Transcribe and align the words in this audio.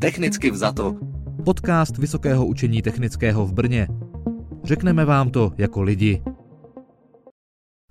Technicky 0.00 0.50
vzato. 0.50 0.96
Podcast 1.44 1.98
Vysokého 1.98 2.46
učení 2.46 2.82
technického 2.82 3.46
v 3.46 3.52
Brně. 3.52 3.86
Řekneme 4.64 5.04
vám 5.04 5.30
to 5.30 5.52
jako 5.58 5.82
lidi. 5.82 6.22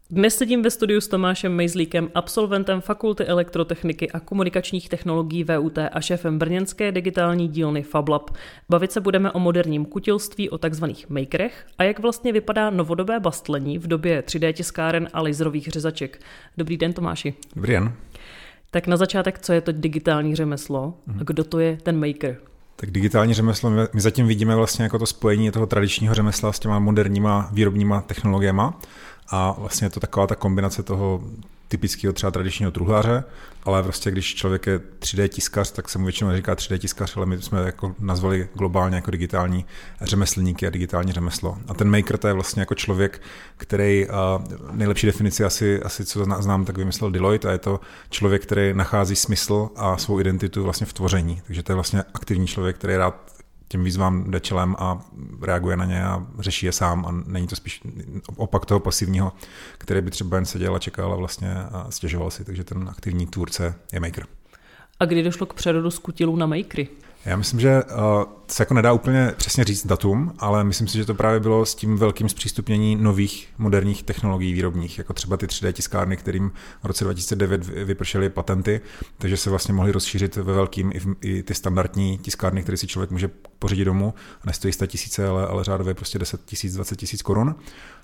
Dnes 0.10 0.38
sedím 0.38 0.62
ve 0.62 0.72
studiu 0.72 1.02
s 1.02 1.08
Tomášem 1.08 1.56
Mejzlíkem, 1.56 2.10
absolventem 2.16 2.82
Fakulty 2.82 3.26
elektrotechniky 3.26 4.12
a 4.12 4.20
komunikačních 4.20 4.90
technologií 4.90 5.44
VUT 5.44 5.78
a 5.92 6.02
šéfem 6.02 6.40
brněnské 6.40 6.92
digitální 6.92 7.48
dílny 7.48 7.84
FabLab. 7.84 8.32
Bavit 8.70 8.92
se 8.92 9.02
budeme 9.02 9.32
o 9.32 9.40
moderním 9.40 9.86
kutilství, 9.86 10.50
o 10.50 10.58
takzvaných 10.58 11.10
makerech 11.10 11.66
a 11.78 11.84
jak 11.84 12.00
vlastně 12.00 12.34
vypadá 12.34 12.70
novodobé 12.70 13.20
bastlení 13.20 13.78
v 13.78 13.88
době 13.88 14.22
3D 14.22 14.54
tiskáren 14.54 15.08
a 15.14 15.22
laserových 15.22 15.68
řezaček. 15.68 16.22
Dobrý 16.58 16.78
den 16.78 16.94
Tomáši. 16.94 17.34
Dobrý 17.56 17.72
den. 17.72 17.94
Tak 18.72 18.88
na 18.88 18.98
začátek, 18.98 19.40
co 19.40 19.54
je 19.54 19.62
to 19.62 19.72
digitální 19.72 20.36
řemeslo 20.36 20.94
a 21.20 21.24
kdo 21.24 21.44
to 21.44 21.60
je 21.60 21.78
ten 21.84 22.00
maker? 22.08 22.38
Tak 22.76 22.92
digitální 22.92 23.34
řemeslo, 23.34 23.70
my 23.70 24.02
zatím 24.02 24.28
vidíme 24.28 24.56
vlastně 24.56 24.84
jako 24.84 25.00
to 25.00 25.06
spojení 25.06 25.52
toho 25.52 25.66
tradičního 25.66 26.14
řemesla 26.14 26.54
s 26.54 26.60
těma 26.60 26.80
moderníma 26.80 27.50
výrobníma 27.52 28.02
technologiemi 28.02 28.62
a 29.30 29.52
vlastně 29.52 29.86
je 29.86 29.90
to 29.90 30.00
taková 30.00 30.28
ta 30.28 30.36
kombinace 30.36 30.84
toho 30.84 31.24
typického 31.68 32.14
třeba 32.14 32.32
tradičního 32.32 32.72
truhláře, 32.72 33.24
ale 33.64 33.84
prostě 33.84 34.12
když 34.12 34.36
člověk 34.36 34.68
je 34.68 34.80
3D 35.00 35.28
tiskař, 35.28 35.72
tak 35.72 35.90
se 35.90 36.00
mu 36.00 36.06
většinou 36.06 36.36
říká 36.36 36.56
3D 36.56 36.78
tiskař, 36.78 37.18
ale 37.18 37.26
my 37.26 37.42
jsme 37.42 37.62
jako 37.66 37.96
nazvali 38.00 38.50
globálně 38.54 38.96
jako 38.96 39.12
digitální 39.12 39.66
řemeslníky 40.02 40.68
a 40.68 40.70
digitální 40.70 41.14
řemeslo. 41.14 41.58
A 41.68 41.74
ten 41.74 41.90
maker 41.90 42.18
to 42.18 42.28
je 42.28 42.34
vlastně 42.34 42.62
jako 42.62 42.76
člověk, 42.76 43.22
který 43.58 44.08
nejlepší 44.72 45.08
definici 45.08 45.44
asi, 45.44 45.82
asi 45.82 46.06
co 46.06 46.26
znám, 46.40 46.66
tak 46.66 46.78
vymyslel 46.78 47.12
Deloitte 47.12 47.48
a 47.48 47.52
je 47.52 47.58
to 47.58 47.80
člověk, 48.10 48.42
který 48.42 48.74
nachází 48.74 49.16
smysl 49.16 49.70
a 49.76 49.98
svou 49.98 50.20
identitu 50.20 50.64
vlastně 50.64 50.86
v 50.86 50.94
tvoření. 50.94 51.42
Takže 51.48 51.64
to 51.64 51.72
je 51.72 51.76
vlastně 51.76 52.04
aktivní 52.14 52.48
člověk, 52.48 52.76
který 52.76 52.96
rád 52.96 53.37
těm 53.68 53.84
výzvám 53.84 54.32
jde 54.32 54.40
čelem 54.40 54.76
a 54.80 55.06
reaguje 55.42 55.78
na 55.78 55.86
ně 55.86 56.04
a 56.06 56.28
řeší 56.40 56.66
je 56.66 56.72
sám 56.72 57.06
a 57.06 57.24
není 57.32 57.48
to 57.48 57.56
spíš 57.56 57.82
opak 58.36 58.66
toho 58.66 58.80
pasivního, 58.80 59.34
který 59.78 60.02
by 60.02 60.12
třeba 60.12 60.38
jen 60.38 60.46
seděl 60.46 60.76
a 60.76 60.80
čekal 60.80 61.14
a 61.14 61.16
vlastně 61.16 61.54
a 61.54 61.88
stěžoval 61.90 62.32
si, 62.32 62.46
takže 62.46 62.64
ten 62.64 62.90
aktivní 62.90 63.28
tvůrce 63.28 63.76
je 63.94 64.00
maker. 64.00 64.26
A 65.00 65.06
kdy 65.06 65.24
došlo 65.24 65.46
k 65.46 65.54
přerodu 65.54 65.92
z 65.92 66.00
kutilů 66.00 66.36
na 66.36 66.46
makery? 66.46 66.88
Já 67.26 67.38
myslím, 67.38 67.60
že 67.60 67.84
uh, 67.84 68.24
se 68.48 68.62
jako 68.62 68.74
nedá 68.74 68.94
úplně 68.94 69.34
přesně 69.38 69.64
říct 69.64 69.88
datum, 69.88 70.34
ale 70.40 70.64
myslím 70.64 70.88
si, 70.88 70.98
že 70.98 71.06
to 71.06 71.14
právě 71.14 71.40
bylo 71.40 71.66
s 71.66 71.76
tím 71.76 71.98
velkým 71.98 72.30
zpřístupnění 72.30 72.96
nových 72.96 73.50
moderních 73.58 74.04
technologií 74.04 74.54
výrobních, 74.54 74.98
jako 74.98 75.14
třeba 75.14 75.38
ty 75.38 75.46
3D 75.46 75.72
tiskárny, 75.72 76.18
kterým 76.18 76.52
v 76.84 76.86
roce 76.86 77.04
2009 77.04 77.68
vypršely 77.68 78.30
patenty, 78.30 78.82
takže 79.18 79.38
se 79.38 79.50
vlastně 79.50 79.74
mohly 79.74 79.92
rozšířit 79.92 80.36
ve 80.36 80.54
velkým 80.54 80.92
i, 80.94 81.00
v, 81.00 81.16
i 81.22 81.44
ty 81.44 81.54
standardní 81.54 82.18
tiskárny, 82.18 82.64
které 82.64 82.78
si 82.78 82.88
člověk 82.88 83.12
může 83.12 83.30
pořídit 83.60 83.86
domů. 83.86 84.14
Nestojí 84.46 84.74
100 84.74 84.88
tisíce, 84.88 85.28
ale, 85.28 85.48
ale 85.48 85.64
řádově 85.64 85.94
prostě 85.94 86.20
10 86.20 86.42
tisíc, 86.46 86.74
20 86.74 86.96
tisíc 86.96 87.22
korun 87.22 87.56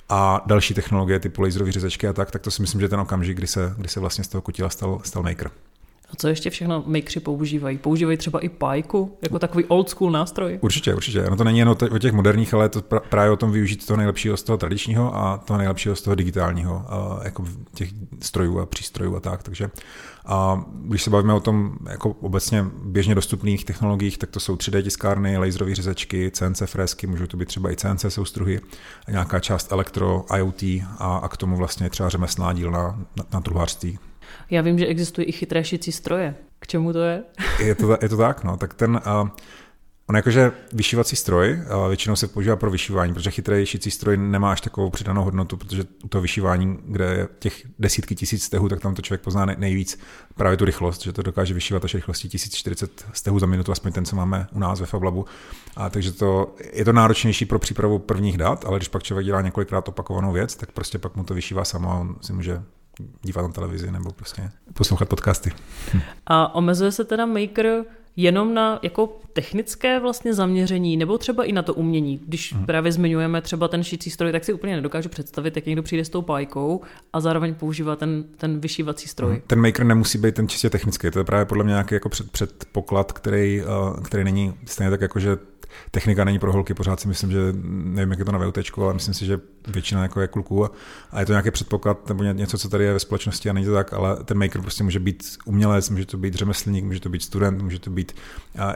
a 0.10 0.42
další 0.46 0.74
technologie 0.74 1.20
typu 1.20 1.42
laserové 1.42 1.72
řezačky 1.72 2.08
a 2.08 2.14
tak, 2.14 2.32
tak 2.32 2.42
to 2.42 2.52
si 2.52 2.62
myslím, 2.62 2.82
že 2.82 2.90
ten 2.90 3.00
okamžik, 3.00 3.38
kdy 3.38 3.48
se, 3.48 3.74
kdy 3.78 3.90
se 3.90 4.00
vlastně 4.00 4.24
z 4.24 4.28
toho 4.28 4.42
kutila 4.42 4.70
stal, 4.70 5.02
stal 5.04 5.24
maker. 5.24 5.52
A 6.14 6.16
co 6.16 6.28
ještě 6.28 6.50
všechno 6.50 6.84
makeři 6.86 7.20
používají? 7.20 7.78
Používají 7.78 8.18
třeba 8.18 8.40
i 8.40 8.50
pajku 8.50 9.18
jako 9.22 9.40
takový 9.40 9.66
old 9.66 9.90
school 9.90 10.12
nástroj? 10.12 10.60
Určitě, 10.62 10.96
určitě. 10.96 11.26
No 11.30 11.36
to 11.36 11.44
není 11.44 11.60
jen 11.60 11.70
o 11.70 12.00
těch 12.00 12.14
moderních, 12.14 12.54
ale 12.54 12.70
to 12.70 12.82
právě 12.82 13.32
o 13.32 13.36
tom 13.36 13.52
využít 13.52 13.86
toho 13.86 13.98
nejlepšího 13.98 14.38
z 14.38 14.44
toho 14.44 14.58
tradičního 14.58 15.16
a 15.16 15.38
toho 15.38 15.58
nejlepšího 15.58 15.96
z 15.96 16.02
toho 16.02 16.16
digitálního, 16.16 16.86
jako 17.24 17.46
těch 17.74 17.90
strojů 18.22 18.60
a 18.60 18.66
přístrojů 18.66 19.16
a 19.16 19.20
tak. 19.20 19.44
Takže 19.44 19.70
a 20.26 20.64
když 20.74 21.04
se 21.04 21.10
bavíme 21.10 21.34
o 21.34 21.40
tom 21.40 21.78
jako 21.90 22.10
obecně 22.10 22.66
běžně 22.84 23.16
dostupných 23.16 23.66
technologiích, 23.66 24.18
tak 24.18 24.30
to 24.30 24.40
jsou 24.40 24.56
3D 24.56 24.84
tiskárny, 24.84 25.38
laserové 25.38 25.76
řezačky, 25.76 26.32
CNC 26.32 26.64
fresky, 26.66 27.08
můžou 27.08 27.28
to 27.28 27.38
být 27.38 27.48
třeba 27.48 27.72
i 27.72 27.76
CNC 27.76 28.06
soustruhy, 28.10 28.62
nějaká 29.10 29.40
část 29.40 29.72
elektro, 29.72 30.26
IoT 30.38 30.64
a, 30.64 31.20
a 31.24 31.28
k 31.28 31.38
tomu 31.38 31.58
vlastně 31.58 31.90
třeba 31.90 32.10
řemeslná 32.10 32.54
dílna 32.54 33.00
na, 33.18 33.26
na 33.34 33.42
truhlářství. 33.42 34.00
Já 34.50 34.62
vím, 34.62 34.80
že 34.80 34.86
existují 34.86 35.28
i 35.28 35.32
chytré 35.32 35.64
šicí 35.64 35.92
stroje. 35.92 36.36
K 36.60 36.68
čemu 36.68 36.94
to 36.94 37.04
je? 37.04 37.24
Je 37.60 37.76
to, 37.76 37.98
je 38.02 38.10
to 38.10 38.18
tak, 38.18 38.44
no. 38.44 38.58
Tak 38.58 38.74
ten, 38.74 39.02
uh, 39.22 39.30
On 40.10 40.16
jakože 40.16 40.52
vyšívací 40.74 41.16
stroj 41.16 41.60
uh, 41.82 41.88
většinou 41.88 42.16
se 42.16 42.28
používá 42.28 42.56
pro 42.56 42.72
vyšívání, 42.72 43.14
protože 43.14 43.32
chytrý 43.32 43.66
šicí 43.66 43.92
stroj 43.92 44.18
nemá 44.18 44.52
až 44.52 44.62
takovou 44.62 44.90
přidanou 44.90 45.24
hodnotu, 45.24 45.58
protože 45.58 45.84
u 46.04 46.08
toho 46.08 46.22
vyšívání, 46.22 46.78
kde 46.86 47.06
je 47.06 47.28
těch 47.40 47.64
desítky 47.80 48.16
tisíc 48.16 48.44
stehů, 48.44 48.70
tak 48.70 48.80
tam 48.80 48.96
to 48.96 49.02
člověk 49.02 49.22
pozná 49.22 49.46
nejvíc 49.46 50.00
právě 50.36 50.58
tu 50.58 50.66
rychlost, 50.66 51.04
že 51.04 51.14
to 51.14 51.22
dokáže 51.22 51.54
vyšívat 51.54 51.86
až 51.86 51.96
rychlostí 51.96 52.30
1040 52.30 53.06
stehů 53.14 53.40
za 53.40 53.46
minutu, 53.46 53.72
aspoň 53.72 53.92
ten, 53.92 54.06
co 54.06 54.16
máme 54.16 54.48
u 54.52 54.60
nás 54.60 54.80
ve 54.80 54.86
Fablabu. 54.86 55.26
A 55.76 55.90
takže 55.90 56.12
to, 56.12 56.56
je 56.74 56.86
to 56.86 56.94
náročnější 56.94 57.46
pro 57.46 57.60
přípravu 57.60 58.00
prvních 58.00 58.38
dat, 58.38 58.66
ale 58.66 58.80
když 58.80 58.88
pak 58.88 59.04
člověk 59.04 59.26
dělá 59.26 59.42
několikrát 59.42 59.88
opakovanou 59.88 60.32
věc, 60.32 60.56
tak 60.56 60.72
prostě 60.72 61.00
pak 61.00 61.16
mu 61.16 61.24
to 61.24 61.34
vyšívá 61.34 61.64
samo 61.64 61.92
a 61.92 61.96
on 61.96 62.16
si 62.22 62.34
může 62.34 62.64
dívat 63.22 63.42
na 63.42 63.48
televizi 63.48 63.92
nebo 63.92 64.12
prostě 64.12 64.52
poslouchat 64.74 65.10
podcasty. 65.10 65.52
A 66.28 66.56
omezuje 66.56 66.92
se 66.92 67.04
teda 67.04 67.26
Maker 67.26 67.84
jenom 68.16 68.54
na 68.54 68.80
jako 68.82 69.20
technické 69.34 70.00
vlastně 70.00 70.34
zaměření, 70.34 70.98
nebo 70.98 71.18
třeba 71.18 71.44
i 71.44 71.52
na 71.52 71.62
to 71.62 71.74
umění. 71.74 72.22
Když 72.28 72.54
hmm. 72.54 72.66
právě 72.66 72.92
zmiňujeme 72.92 73.42
třeba 73.42 73.68
ten 73.68 73.84
šicí 73.84 74.10
stroj, 74.10 74.32
tak 74.32 74.44
si 74.44 74.54
úplně 74.54 74.76
nedokážu 74.76 75.10
představit, 75.10 75.56
jak 75.56 75.66
někdo 75.66 75.84
přijde 75.84 76.06
s 76.06 76.10
tou 76.10 76.22
pajkou 76.22 76.82
a 77.14 77.20
zároveň 77.20 77.56
používá 77.56 77.96
ten, 77.96 78.24
ten 78.38 78.60
vyšívací 78.60 79.08
stroj. 79.08 79.32
Hmm. 79.32 79.42
Ten 79.48 79.62
maker 79.62 79.86
nemusí 79.86 80.18
být 80.18 80.36
ten 80.36 80.48
čistě 80.48 80.70
technický, 80.70 81.12
to 81.12 81.20
je 81.20 81.26
právě 81.26 81.46
podle 81.46 81.64
mě 81.64 81.72
nějaký 81.72 81.96
jako 81.96 82.10
před, 82.10 82.32
předpoklad, 82.32 83.12
který, 83.12 83.62
uh, 83.62 84.04
který 84.04 84.24
není 84.24 84.54
stejně 84.66 84.90
tak 84.90 85.02
jako, 85.02 85.20
že 85.20 85.38
technika 85.92 86.24
není 86.24 86.40
pro 86.40 86.54
holky, 86.54 86.74
pořád 86.74 87.00
si 87.00 87.08
myslím, 87.08 87.32
že 87.32 87.40
nevím, 87.74 88.12
jak 88.12 88.20
je 88.20 88.26
to 88.26 88.32
na 88.32 88.40
VUT, 88.40 88.58
ale 88.78 88.94
myslím 88.94 89.14
si, 89.14 89.26
že 89.26 89.40
většina 89.68 90.02
jako 90.02 90.22
je 90.22 90.28
kluků 90.28 90.70
a 91.12 91.20
je 91.20 91.26
to 91.26 91.32
nějaký 91.32 91.52
předpoklad 91.52 92.10
nebo 92.10 92.24
něco, 92.24 92.58
co 92.58 92.70
tady 92.70 92.84
je 92.84 92.94
ve 92.94 93.00
společnosti 93.00 93.50
a 93.50 93.54
není 93.54 93.66
to 93.66 93.74
tak, 93.74 93.94
ale 93.94 94.24
ten 94.24 94.38
maker 94.38 94.62
prostě 94.62 94.84
může 94.84 95.00
být 95.00 95.24
umělec, 95.46 95.90
může 95.90 96.06
to 96.06 96.18
být 96.18 96.34
řemeslník, 96.34 96.86
může 96.86 97.00
to 97.00 97.10
být 97.10 97.24
student, 97.24 97.62
může 97.62 97.80
to 97.80 97.90
být 97.90 98.16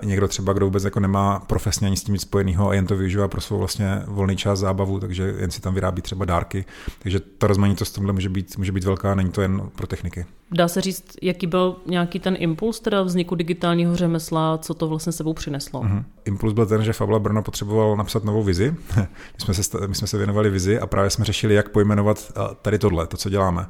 někdo 0.03 0.27
třeba, 0.27 0.53
kdo 0.53 0.65
vůbec 0.65 0.83
jako 0.83 0.99
nemá 0.99 1.39
profesně 1.39 1.87
ani 1.87 1.97
s 1.97 2.03
tím 2.03 2.13
nic 2.13 2.21
spojeného 2.21 2.69
a 2.69 2.73
jen 2.73 2.85
to 2.85 2.97
využívá 2.97 3.27
pro 3.27 3.41
svou 3.41 3.57
vlastně 3.57 4.01
volný 4.05 4.37
čas, 4.37 4.59
zábavu, 4.59 4.99
takže 4.99 5.33
jen 5.39 5.51
si 5.51 5.61
tam 5.61 5.73
vyrábí 5.73 6.01
třeba 6.01 6.25
dárky. 6.25 6.65
Takže 6.99 7.19
ta 7.19 7.47
rozmanitost 7.47 7.95
tomhle 7.95 8.13
může 8.13 8.29
být, 8.29 8.57
může 8.57 8.71
být 8.71 8.83
velká, 8.83 9.15
není 9.15 9.31
to 9.31 9.41
jen 9.41 9.61
pro 9.75 9.87
techniky. 9.87 10.25
Dá 10.51 10.67
se 10.67 10.81
říct, 10.81 11.03
jaký 11.21 11.47
byl 11.47 11.75
nějaký 11.85 12.19
ten 12.19 12.35
impuls 12.39 12.79
teda 12.79 13.01
vzniku 13.01 13.35
digitálního 13.35 13.95
řemesla, 13.95 14.57
co 14.57 14.73
to 14.73 14.87
vlastně 14.87 15.11
sebou 15.11 15.33
přineslo? 15.33 15.81
Mm-hmm. 15.81 16.03
Impuls 16.25 16.53
byl 16.53 16.65
ten, 16.65 16.83
že 16.83 16.93
Fabla 16.93 17.19
Brno 17.19 17.43
potřeboval 17.43 17.97
napsat 17.97 18.23
novou 18.23 18.43
vizi. 18.43 18.75
my, 18.97 19.07
jsme 19.37 19.53
se, 19.53 19.87
my 19.87 19.95
jsme 19.95 20.07
se 20.07 20.17
věnovali 20.17 20.49
vizi 20.49 20.79
a 20.79 20.87
právě 20.87 21.09
jsme 21.09 21.25
řešili, 21.25 21.53
jak 21.53 21.69
pojmenovat 21.69 22.31
tady 22.61 22.79
tohle, 22.79 23.07
to, 23.07 23.17
co 23.17 23.29
děláme. 23.29 23.65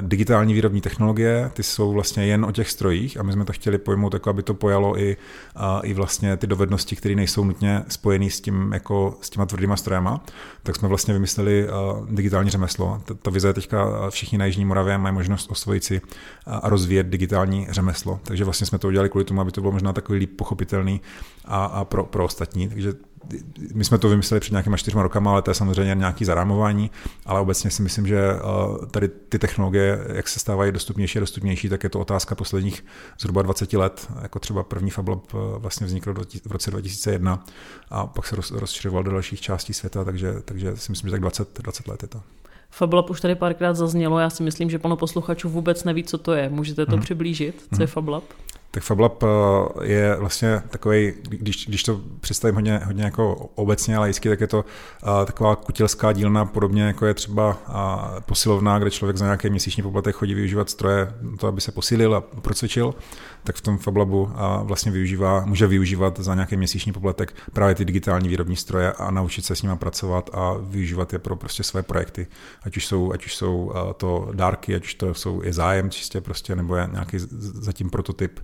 Digitální 0.00 0.54
výrobní 0.54 0.80
technologie, 0.80 1.50
ty 1.54 1.62
jsou 1.62 1.92
vlastně 1.92 2.26
jen 2.26 2.44
o 2.44 2.52
těch 2.52 2.70
strojích 2.70 3.20
a 3.20 3.22
my 3.22 3.32
jsme 3.32 3.44
to 3.44 3.52
chtěli 3.52 3.78
pojmout 3.78 4.14
jako, 4.14 4.30
aby 4.30 4.42
to 4.42 4.54
pojalo 4.54 5.00
i, 5.00 5.16
i 5.82 5.94
vlastně 5.94 6.36
ty 6.36 6.46
dovednosti, 6.46 6.96
které 6.96 7.14
nejsou 7.14 7.44
nutně 7.44 7.84
spojené 7.88 8.30
s, 8.30 8.40
tím, 8.40 8.72
jako, 8.72 9.18
s 9.20 9.30
těma 9.30 9.46
tvrdýma 9.46 9.76
strojema. 9.76 10.24
Tak 10.62 10.76
jsme 10.76 10.88
vlastně 10.88 11.14
vymysleli 11.14 11.68
digitální 12.10 12.50
řemeslo. 12.50 13.02
Ta, 13.04 13.14
ta 13.14 13.30
vize 13.30 13.52
teďka 13.52 14.10
všichni 14.10 14.38
na 14.38 14.46
Jižní 14.46 14.64
Moravě 14.64 14.98
mají 14.98 15.14
možnost 15.14 15.50
osvojit 15.50 15.84
si 15.84 16.00
a 16.46 16.68
rozvíjet 16.68 17.06
digitální 17.06 17.66
řemeslo. 17.70 18.20
Takže 18.24 18.44
vlastně 18.44 18.66
jsme 18.66 18.78
to 18.78 18.88
udělali 18.88 19.08
kvůli 19.08 19.24
tomu, 19.24 19.40
aby 19.40 19.52
to 19.52 19.60
bylo 19.60 19.72
možná 19.72 19.92
takový 19.92 20.18
líp 20.18 20.36
pochopitelný 20.36 21.00
a, 21.44 21.64
a 21.64 21.84
pro, 21.84 22.04
pro 22.04 22.24
ostatní. 22.24 22.68
Takže 22.68 22.94
my 23.74 23.84
jsme 23.84 23.98
to 23.98 24.08
vymysleli 24.08 24.40
před 24.40 24.50
nějakýma 24.50 24.76
čtyřma 24.76 25.02
rokama, 25.02 25.30
ale 25.30 25.42
to 25.42 25.50
je 25.50 25.54
samozřejmě 25.54 25.94
nějaký 25.94 26.24
zarámování, 26.24 26.90
ale 27.26 27.40
obecně 27.40 27.70
si 27.70 27.82
myslím, 27.82 28.06
že 28.06 28.18
eh, 28.18 28.86
tady 28.86 29.08
ty 29.08 29.38
technologie, 29.38 29.98
jak 30.12 30.28
se 30.28 30.40
stávají 30.40 30.72
dostupnější 30.72 31.18
a 31.18 31.20
dostupnější, 31.20 31.68
tak 31.68 31.84
je 31.84 31.90
to 31.90 32.00
otázka 32.00 32.34
posledních 32.34 32.84
zhruba 33.20 33.42
20 33.42 33.72
let, 33.72 34.08
jako 34.22 34.38
třeba 34.38 34.62
první 34.62 34.90
FabLab 34.90 35.24
eh, 35.34 35.36
vlastně 35.58 35.86
vznikl 35.86 36.14
v 36.44 36.52
roce 36.52 36.70
2001 36.70 37.44
a 37.90 38.06
pak 38.06 38.26
se 38.26 38.36
rozšiřoval 38.50 39.02
do 39.02 39.10
dalších 39.10 39.40
částí 39.40 39.74
světa, 39.74 40.04
takže, 40.04 40.34
takže 40.44 40.76
si 40.76 40.92
myslím, 40.92 41.08
že 41.08 41.12
tak 41.12 41.20
20, 41.20 41.58
20 41.62 41.88
let 41.88 42.02
je 42.02 42.08
to. 42.08 42.22
FabLab 42.72 43.10
už 43.10 43.20
tady 43.20 43.34
párkrát 43.34 43.74
zaznělo, 43.74 44.18
já 44.18 44.30
si 44.30 44.42
myslím, 44.42 44.70
že 44.70 44.78
plno 44.78 44.96
posluchačů 44.96 45.48
vůbec 45.48 45.84
neví, 45.84 46.04
co 46.04 46.18
to 46.18 46.32
je. 46.32 46.48
Můžete 46.48 46.86
to 46.86 46.96
mm. 46.96 47.02
přiblížit? 47.02 47.62
Co 47.74 47.82
je 47.82 47.86
mhm. 47.86 47.92
FabLab? 47.92 48.24
Tak 48.70 48.82
FabLab 48.82 49.22
eh, 49.22 49.26
je 49.82 50.16
vlastně 50.16 50.62
takový, 50.68 51.12
když, 51.22 51.66
když 51.66 51.82
to 51.82 52.00
představím 52.20 52.54
hodně, 52.54 52.80
hodně 52.84 53.04
jako 53.04 53.50
obecně, 53.54 53.96
ale 53.96 54.08
jistě, 54.08 54.28
tak 54.28 54.40
je 54.40 54.46
to 54.46 54.58
uh, 55.02 55.26
taková 55.26 55.56
kutilská 55.56 56.12
dílna, 56.12 56.44
podobně 56.44 56.82
jako 56.82 57.06
je 57.06 57.14
třeba 57.14 57.58
uh, 57.68 58.20
posilovna, 58.20 58.78
kde 58.78 58.90
člověk 58.90 59.16
za 59.16 59.24
nějaké 59.24 59.50
měsíční 59.50 59.82
poplatek 59.82 60.16
chodí 60.16 60.34
využívat 60.34 60.70
stroje, 60.70 61.12
to, 61.38 61.46
aby 61.46 61.60
se 61.60 61.72
posílil 61.72 62.14
a 62.14 62.20
procvičil 62.20 62.94
tak 63.44 63.56
v 63.56 63.60
tom 63.60 63.78
FabLabu 63.78 64.30
a 64.34 64.62
vlastně 64.62 64.92
využívá, 64.92 65.44
může 65.44 65.66
využívat 65.66 66.20
za 66.20 66.34
nějaký 66.34 66.56
měsíční 66.56 66.92
poplatek 66.92 67.34
právě 67.52 67.74
ty 67.74 67.84
digitální 67.84 68.28
výrobní 68.28 68.56
stroje 68.56 68.92
a 68.92 69.10
naučit 69.10 69.44
se 69.44 69.56
s 69.56 69.62
nimi 69.62 69.76
pracovat 69.76 70.30
a 70.32 70.54
využívat 70.60 71.12
je 71.12 71.18
pro 71.18 71.36
prostě 71.36 71.62
své 71.62 71.82
projekty. 71.82 72.26
Ať 72.62 72.76
už 72.76 72.86
jsou, 72.86 73.12
ať 73.12 73.26
už 73.26 73.36
jsou 73.36 73.72
to 73.96 74.28
dárky, 74.32 74.74
ať 74.74 74.84
už 74.84 74.94
to 74.94 75.14
jsou 75.14 75.42
je 75.42 75.52
zájem 75.52 75.90
čistě 75.90 76.20
prostě, 76.20 76.56
nebo 76.56 76.76
je 76.76 76.88
nějaký 76.92 77.16
zatím 77.38 77.90
prototyp 77.90 78.40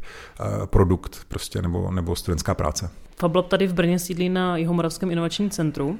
produkt 0.65 1.21
prostě 1.29 1.63
nebo, 1.63 1.91
nebo 1.91 2.17
studentská 2.17 2.55
práce. 2.55 2.91
FabLab 3.17 3.49
tady 3.49 3.67
v 3.67 3.75
Brně 3.75 3.99
sídlí 3.99 4.29
na 4.29 4.57
Jihomoravském 4.57 5.11
inovačním 5.11 5.51
centru. 5.51 5.99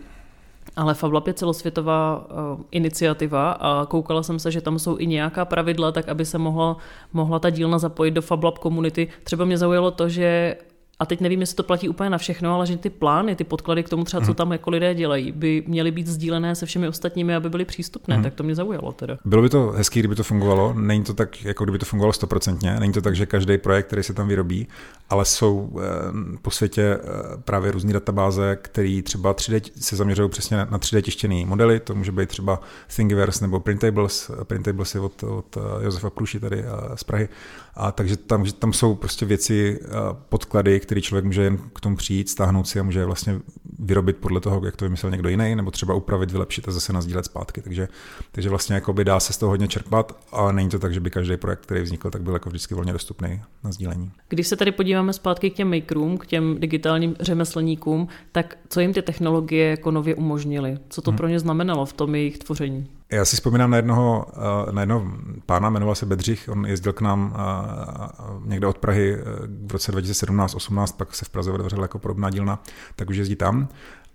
Ale 0.77 0.95
FabLab 0.95 1.27
je 1.27 1.35
celosvětová 1.35 2.27
uh, 2.31 2.61
iniciativa 2.71 3.53
a 3.53 3.87
koukala 3.87 4.23
jsem 4.23 4.39
se, 4.39 4.51
že 4.51 4.61
tam 4.61 4.79
jsou 4.79 4.99
i 4.99 5.07
nějaká 5.07 5.45
pravidla, 5.45 5.93
tak 5.93 6.09
aby 6.09 6.25
se 6.25 6.39
mohla, 6.39 6.77
mohla 7.13 7.39
ta 7.39 7.51
dílna 7.51 7.79
zapojit 7.79 8.11
do 8.11 8.23
FabLab 8.23 8.59
komunity. 8.59 9.09
Třeba 9.25 9.45
mě 9.45 9.59
zaujalo 9.59 9.91
to, 9.91 10.09
že 10.09 10.57
a 11.01 11.07
teď 11.07 11.21
nevím, 11.21 11.41
jestli 11.41 11.57
to 11.57 11.63
platí 11.63 11.89
úplně 11.89 12.11
na 12.11 12.19
všechno, 12.19 12.55
ale 12.55 12.67
že 12.67 12.77
ty 12.77 12.91
plány, 12.91 13.37
ty 13.37 13.45
podklady 13.45 13.83
k 13.83 13.89
tomu 13.89 14.05
třeba, 14.05 14.21
co 14.21 14.27
mhm. 14.27 14.35
tam 14.35 14.53
jako 14.53 14.71
lidé 14.71 14.95
dělají, 14.95 15.33
by 15.33 15.65
měly 15.67 15.91
být 15.91 16.07
sdílené 16.07 16.55
se 16.55 16.67
všemi 16.67 16.89
ostatními, 16.89 17.35
aby 17.35 17.51
byly 17.51 17.65
přístupné. 17.65 18.15
Hmm. 18.15 18.25
Tak 18.25 18.35
to 18.35 18.43
mě 18.43 18.55
zaujalo 18.55 18.93
teda. 18.93 19.19
Bylo 19.25 19.43
by 19.43 19.49
to 19.49 19.73
hezký, 19.77 19.99
kdyby 19.99 20.15
to 20.15 20.25
fungovalo. 20.25 20.75
Není 20.75 21.05
to 21.05 21.15
tak, 21.15 21.45
jako 21.45 21.65
kdyby 21.65 21.79
to 21.79 21.87
fungovalo 21.87 22.13
stoprocentně. 22.13 22.81
Není 22.81 22.93
to 22.93 23.01
tak, 23.01 23.17
že 23.17 23.27
každý 23.27 23.59
projekt, 23.59 23.87
který 23.87 24.03
se 24.03 24.15
tam 24.15 24.29
vyrobí, 24.29 24.69
ale 25.11 25.25
jsou 25.25 25.81
eh, 25.81 26.39
po 26.43 26.51
světě 26.51 26.83
eh, 26.83 26.99
právě 27.45 27.71
různé 27.71 27.93
databáze, 27.93 28.59
které 28.63 29.01
třeba 29.05 29.35
3D 29.35 29.71
se 29.81 29.97
zaměřují 29.97 30.29
přesně 30.29 30.57
na 30.57 30.79
3D 30.79 31.03
tištěné 31.03 31.47
modely. 31.47 31.81
To 31.81 31.95
může 31.95 32.13
být 32.13 32.29
třeba 32.29 32.61
Thingiverse 32.97 33.45
nebo 33.45 33.61
Printables. 33.61 34.31
Printables 34.45 34.95
je 34.95 35.01
od, 35.01 35.23
od 35.23 35.57
eh, 35.57 35.85
Josefa 35.85 36.11
Průši 36.11 36.41
tady 36.41 36.65
z 36.95 37.05
Prahy. 37.05 37.29
A 37.75 37.93
takže 37.93 38.17
tam, 38.17 38.45
tam 38.45 38.73
jsou 38.73 38.95
prostě 38.95 39.27
věci, 39.27 39.81
podklady, 40.29 40.81
který 40.89 41.03
člověk 41.03 41.25
může 41.25 41.43
jen 41.43 41.59
k 41.73 41.81
tomu 41.81 41.97
přijít, 41.97 42.29
stáhnout 42.29 42.69
si 42.69 42.81
a 42.81 42.83
může 42.83 43.05
vlastně 43.05 43.41
vyrobit 43.79 44.17
podle 44.17 44.41
toho, 44.41 44.65
jak 44.65 44.77
to 44.77 44.85
vymyslel 44.85 45.13
někdo 45.13 45.29
jiný, 45.29 45.55
nebo 45.55 45.71
třeba 45.71 45.95
upravit, 45.95 46.31
vylepšit 46.31 46.69
a 46.69 46.73
zase 46.73 46.93
nazdílet 46.93 47.25
zpátky. 47.25 47.63
Takže, 47.63 47.89
takže 48.33 48.51
vlastně 48.51 48.83
dá 49.03 49.21
se 49.21 49.33
z 49.33 49.39
toho 49.39 49.51
hodně 49.51 49.69
čerpat, 49.69 50.19
ale 50.33 50.53
není 50.53 50.69
to 50.69 50.79
tak, 50.79 50.95
že 50.95 51.01
by 51.01 51.11
každý 51.11 51.37
projekt, 51.37 51.61
který 51.61 51.83
vznikl, 51.83 52.11
tak 52.11 52.23
byl 52.23 52.33
jako 52.33 52.49
vždycky 52.49 52.75
volně 52.75 52.93
dostupný 52.93 53.41
na 53.65 53.73
sdílení. 53.73 54.11
Když 54.29 54.47
se 54.47 54.57
tady 54.57 54.73
podíváme 54.73 55.13
zpátky 55.13 55.51
k 55.51 55.55
těm 55.55 55.71
makerům, 55.71 56.19
k 56.19 56.27
těm 56.27 56.57
digitálním 56.61 57.17
řemeslníkům, 57.21 58.09
tak 58.33 58.59
co 58.69 58.81
jim 58.81 58.93
ty 58.93 59.03
technologie 59.03 59.71
jako 59.71 59.91
nově 59.91 60.15
umožnily? 60.15 60.79
Co 60.89 61.03
to 61.03 61.11
hmm. 61.11 61.19
pro 61.19 61.29
ně 61.29 61.41
znamenalo 61.41 61.87
v 61.87 61.93
tom 61.93 62.15
jejich 62.15 62.39
tvoření? 62.39 62.87
Já 63.13 63.25
si 63.25 63.37
vzpomínám 63.37 63.71
na 63.71 63.77
jednoho, 63.77 64.27
eh, 64.69 64.73
na 64.73 64.83
jednoho 64.83 65.13
pána, 65.47 65.71
jmenoval 65.71 65.95
se 65.95 66.07
Bedřich, 66.07 66.49
on 66.53 66.67
jezdil 66.67 66.93
k 66.93 67.01
nám 67.01 67.37
eh, 67.37 68.49
někde 68.49 68.67
od 68.67 68.79
Prahy 68.79 69.15
eh, 69.15 69.25
v 69.67 69.73
roce 69.73 69.93
2017-18, 69.93 70.97
pak 70.97 71.15
se 71.15 71.25
v 71.25 71.29
Praze 71.29 71.53
otevřela 71.53 71.83
jako 71.83 71.99
podobná 71.99 72.31
dílna, 72.31 72.63
tak 72.97 73.11
už 73.11 73.17
jezdí 73.17 73.37
tam. 73.37 73.69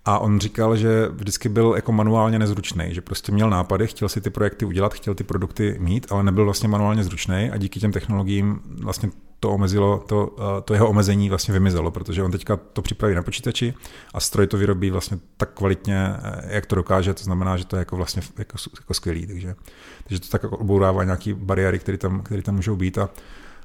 A 0.06 0.20
on 0.20 0.40
říkal, 0.40 0.76
že 0.76 1.08
vždycky 1.12 1.50
byl 1.50 1.74
jako 1.76 1.92
manuálně 1.92 2.40
nezručný, 2.40 2.86
že 2.90 3.02
prostě 3.02 3.32
měl 3.32 3.50
nápady, 3.50 3.88
chtěl 3.88 4.10
si 4.10 4.22
ty 4.22 4.30
projekty 4.30 4.66
udělat, 4.66 4.94
chtěl 4.94 5.16
ty 5.16 5.24
produkty 5.24 5.76
mít, 5.80 6.08
ale 6.10 6.24
nebyl 6.24 6.46
vlastně 6.46 6.70
manuálně 6.70 7.04
zručný 7.04 7.50
a 7.54 7.58
díky 7.58 7.80
těm 7.80 7.92
technologiím 7.92 8.60
vlastně 8.66 9.10
to 9.44 9.50
omezilo, 9.50 10.04
to, 10.08 10.36
to 10.66 10.74
jeho 10.74 10.90
omezení 10.90 11.30
vlastně 11.30 11.54
vymizelo, 11.54 11.92
protože 11.92 12.24
on 12.24 12.32
teďka 12.32 12.58
to 12.74 12.82
připraví 12.82 13.16
na 13.16 13.24
počítači 13.24 13.74
a 14.14 14.20
stroj 14.20 14.48
to 14.48 14.58
vyrobí 14.58 14.90
vlastně 14.90 15.20
tak 15.38 15.50
kvalitně, 15.54 16.08
jak 16.48 16.66
to 16.66 16.76
dokáže, 16.76 17.14
to 17.14 17.24
znamená, 17.24 17.58
že 17.58 17.66
to 17.66 17.76
je 17.76 17.80
jako 17.80 17.98
vlastně 17.98 18.22
jako, 18.38 18.58
jako 18.80 18.94
skvělý, 18.94 19.28
takže, 19.28 19.56
takže 20.04 20.22
to 20.22 20.28
tak 20.28 20.44
jako 20.44 20.58
obourává 20.58 21.04
nějaký 21.04 21.34
bariéry, 21.34 21.80
které 21.80 21.98
tam, 21.98 22.22
které 22.22 22.42
tam 22.42 22.56
můžou 22.56 22.76
být 22.76 22.98
a 22.98 23.10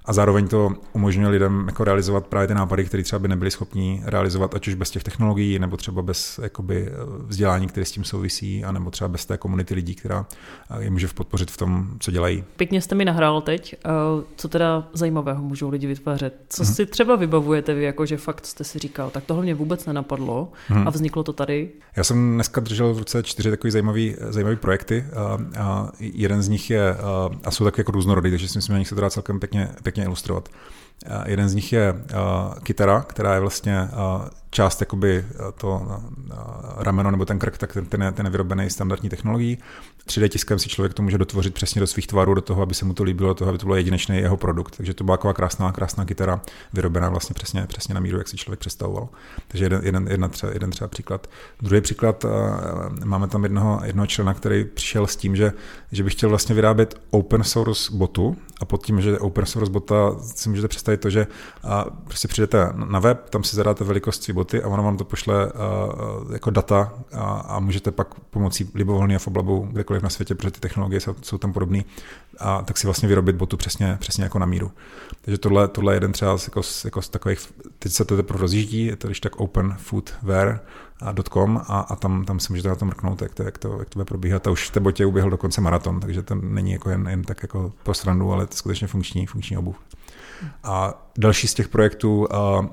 a 0.09 0.13
zároveň 0.13 0.49
to 0.49 0.73
umožňuje 0.93 1.29
lidem 1.29 1.65
jako 1.67 1.85
realizovat 1.85 2.27
právě 2.27 2.49
ty 2.49 2.55
nápady, 2.55 2.85
které 2.85 3.03
třeba 3.03 3.19
by 3.19 3.29
nebyli 3.29 3.51
schopni 3.51 4.03
realizovat, 4.05 4.55
ať 4.55 4.69
už 4.69 4.75
bez 4.75 4.91
těch 4.91 5.05
technologií, 5.05 5.59
nebo 5.59 5.77
třeba 5.77 6.03
bez 6.03 6.41
jakoby, 6.43 6.89
vzdělání, 7.27 7.67
které 7.67 7.87
s 7.87 7.93
tím 7.93 8.05
souvisí, 8.05 8.65
anebo 8.65 8.91
třeba 8.91 9.09
bez 9.09 9.27
té 9.27 9.37
komunity 9.37 9.75
lidí, 9.75 9.95
která 9.95 10.27
je 10.79 10.91
může 10.91 11.09
podpořit 11.09 11.51
v 11.51 11.57
tom, 11.57 11.89
co 11.99 12.11
dělají. 12.11 12.45
Pěkně 12.57 12.81
jste 12.81 12.95
mi 12.95 13.05
nahrál 13.05 13.41
teď. 13.41 13.75
Co 14.37 14.49
teda 14.49 14.89
zajímavého 14.93 15.43
můžou 15.43 15.69
lidi 15.69 15.87
vytvářet? 15.87 16.35
Co 16.49 16.65
hmm. 16.65 16.75
si 16.75 16.87
třeba 16.87 17.17
vybavujete 17.17 17.75
vy, 17.75 17.85
jako 17.85 18.07
že 18.07 18.17
fakt 18.17 18.47
jste 18.47 18.65
si 18.65 18.79
říkal, 18.79 19.11
tak 19.11 19.25
tohle 19.25 19.43
mě 19.43 19.55
vůbec 19.55 19.87
nenapadlo 19.87 20.53
hmm. 20.69 20.89
a 20.89 20.91
vzniklo 20.91 21.23
to 21.23 21.33
tady? 21.33 21.71
Já 21.97 22.05
jsem 22.05 22.35
dneska 22.35 22.61
držel 22.61 22.95
v 22.95 22.99
ruce 22.99 23.23
čtyři 23.23 23.51
takové 23.51 23.71
zajímavé 23.71 24.01
zajímvé 24.29 24.57
projekty. 24.57 25.05
A, 25.17 25.39
a 25.59 25.91
jeden 26.01 26.43
z 26.43 26.49
nich 26.49 26.71
je, 26.71 26.95
a, 26.95 27.31
a 27.45 27.51
jsou 27.51 27.65
tak 27.65 27.79
jako 27.79 27.93
různorodý, 27.93 28.31
takže 28.31 28.49
si 28.49 28.59
myslím, 28.59 28.73
že 28.73 28.73
na 28.73 28.79
nich 28.79 28.89
se 28.89 28.95
to 28.95 29.01
dá 29.01 29.11
celkem 29.11 29.41
pěkně, 29.41 29.69
pěkně 29.83 29.98
pěkně 29.99 30.05
ilustrovat. 30.05 30.49
Jeden 31.27 31.49
z 31.49 31.55
nich 31.55 31.73
je 31.73 31.95
kytara, 32.63 33.01
která 33.01 33.35
je 33.35 33.41
vlastně 33.41 33.89
část 34.51 34.81
jakoby 34.81 35.25
to 35.55 36.01
rameno 36.77 37.11
nebo 37.11 37.25
ten 37.25 37.39
krk, 37.39 37.59
tak 37.59 37.73
ten, 37.73 37.87
ten, 37.87 38.03
je, 38.03 38.13
ten 38.13 38.27
je 38.27 38.31
vyrobený 38.31 38.71
standardní 38.71 39.09
technologií. 39.09 39.59
3D 40.07 40.29
tiskem 40.29 40.59
si 40.59 40.69
člověk 40.69 40.95
to 40.95 41.03
může 41.03 41.19
dotvořit 41.19 41.55
přesně 41.55 41.81
do 41.81 41.87
svých 41.87 42.07
tvarů, 42.07 42.35
do 42.35 42.41
toho, 42.41 42.63
aby 42.63 42.75
se 42.75 42.85
mu 42.85 42.95
to 42.95 43.03
líbilo, 43.03 43.29
do 43.29 43.35
toho, 43.35 43.49
aby 43.49 43.59
to 43.59 43.67
byl 43.67 43.75
jedinečný 43.75 44.17
jeho 44.17 44.37
produkt. 44.37 44.77
Takže 44.77 44.95
to 44.95 45.05
byla 45.05 45.17
taková 45.17 45.35
krásná, 45.35 45.73
krásná 45.73 46.05
kytara, 46.05 46.41
vyrobená 46.73 47.09
vlastně 47.09 47.35
přesně, 47.35 47.67
přesně 47.67 47.95
na 47.95 48.01
míru, 48.01 48.19
jak 48.19 48.29
si 48.29 48.37
člověk 48.37 48.61
představoval. 48.61 49.09
Takže 49.49 49.65
jeden, 49.65 49.81
jeden, 49.85 50.09
jedna 50.11 50.29
třeba, 50.29 50.53
jeden 50.53 50.71
třeba 50.71 50.89
příklad. 50.89 51.27
Druhý 51.63 51.81
příklad, 51.81 52.25
máme 53.05 53.29
tam 53.29 53.43
jednoho, 53.43 53.81
jednoho 53.85 54.07
člena, 54.07 54.35
který 54.35 54.65
přišel 54.65 55.07
s 55.07 55.17
tím, 55.17 55.37
že, 55.37 55.53
že 55.93 56.05
by 56.05 56.11
chtěl 56.11 56.29
vlastně 56.29 56.55
vyrábět 56.55 57.01
open 57.11 57.45
source 57.45 57.93
botu 57.93 58.37
a 58.61 58.65
pod 58.65 58.87
tím, 58.87 59.01
že 59.01 59.19
open 59.19 59.47
source 59.47 59.73
bota 59.73 60.17
si 60.21 60.49
můžete 60.49 60.69
představit 60.69 60.88
to, 60.97 61.11
že 61.11 61.27
prostě 62.05 62.29
přijdete 62.29 62.73
na 62.75 62.99
web, 62.99 63.31
tam 63.31 63.45
si 63.45 63.57
zadáte 63.57 63.85
velikost 63.85 64.23
svý 64.23 64.35
boty 64.35 64.63
a 64.63 64.69
ono 64.69 64.83
vám 64.83 64.97
to 64.97 65.05
pošle 65.05 65.53
jako 66.33 66.51
data 66.51 66.93
a, 67.15 67.25
a 67.25 67.61
můžete 67.61 67.91
pak 67.91 68.15
pomocí 68.15 68.71
libovolného 68.75 69.21
foblabu 69.21 69.69
kdekoliv 69.73 70.03
na 70.03 70.09
světě, 70.09 70.35
protože 70.35 70.51
ty 70.51 70.61
technologie 70.61 71.01
jsou, 71.01 71.15
jsou 71.23 71.39
tam 71.39 71.53
podobné, 71.53 71.83
a 72.39 72.63
tak 72.63 72.79
si 72.79 72.87
vlastně 72.87 73.09
vyrobit 73.09 73.37
botu 73.37 73.57
přesně, 73.57 73.97
přesně 74.01 74.25
jako 74.25 74.39
na 74.39 74.47
míru. 74.47 74.73
Takže 75.21 75.39
tohle, 75.39 75.69
tohle 75.69 75.93
je 75.93 75.97
jeden 75.97 76.13
třeba 76.13 76.39
z, 76.39 76.45
jako, 76.45 76.61
jako 76.85 77.03
z 77.03 77.09
takových, 77.09 77.53
teď 77.79 77.93
se 77.93 78.05
to 78.05 78.17
teprve 78.17 78.41
rozjíždí, 78.41 78.87
je 78.87 78.97
to 78.97 79.09
když 79.09 79.21
tak 79.21 79.37
open 79.37 79.75
foodware, 79.79 80.61
.com 81.33 81.57
a, 81.57 81.81
a 81.81 81.97
tam, 81.97 82.25
tam 82.25 82.41
si 82.41 82.53
můžete 82.53 82.69
na 82.69 82.75
to 82.75 82.85
mrknout, 82.85 83.23
jak 83.23 83.35
to, 83.35 83.43
jak 83.43 83.59
to, 83.59 83.79
jak 83.79 83.89
to 83.89 83.99
bude 83.99 84.05
probíhat. 84.05 84.47
A 84.47 84.51
už 84.51 84.69
v 84.69 84.71
té 84.71 84.81
botě 84.81 85.07
uběhl 85.07 85.31
dokonce 85.31 85.61
maraton, 85.61 86.01
takže 86.01 86.23
to 86.23 86.35
není 86.35 86.73
jako 86.73 86.91
jen, 86.91 87.09
jen 87.09 87.25
tak 87.25 87.43
jako 87.43 87.73
pro 87.83 87.95
srandu, 87.95 88.33
ale 88.33 88.47
to 88.47 88.57
skutečně 88.57 88.87
funkční, 88.87 89.27
funkční 89.27 89.57
obuv. 89.57 89.77
A 90.65 90.95
další 91.19 91.49
z 91.49 91.55
těch 91.55 91.69
projektů, 91.69 92.29
a 92.33 92.69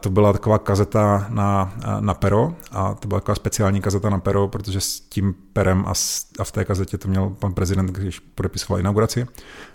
to 0.00 0.10
byla 0.10 0.32
taková 0.32 0.58
kazeta 0.58 1.26
na, 1.28 1.74
na 2.00 2.14
pero 2.14 2.54
a 2.70 2.94
to 2.94 3.08
byla 3.08 3.20
taková 3.20 3.34
speciální 3.34 3.80
kazeta 3.80 4.10
na 4.10 4.18
pero, 4.18 4.48
protože 4.48 4.80
s 4.80 5.00
tím 5.00 5.34
perem 5.52 5.84
a, 5.86 5.94
s, 5.94 6.26
a 6.38 6.44
v 6.44 6.52
té 6.52 6.64
kazetě 6.64 6.98
to 6.98 7.08
měl 7.08 7.30
pan 7.30 7.54
prezident, 7.54 7.90
když 7.90 8.18
podepisoval 8.18 8.80
inauguraci, 8.80 9.26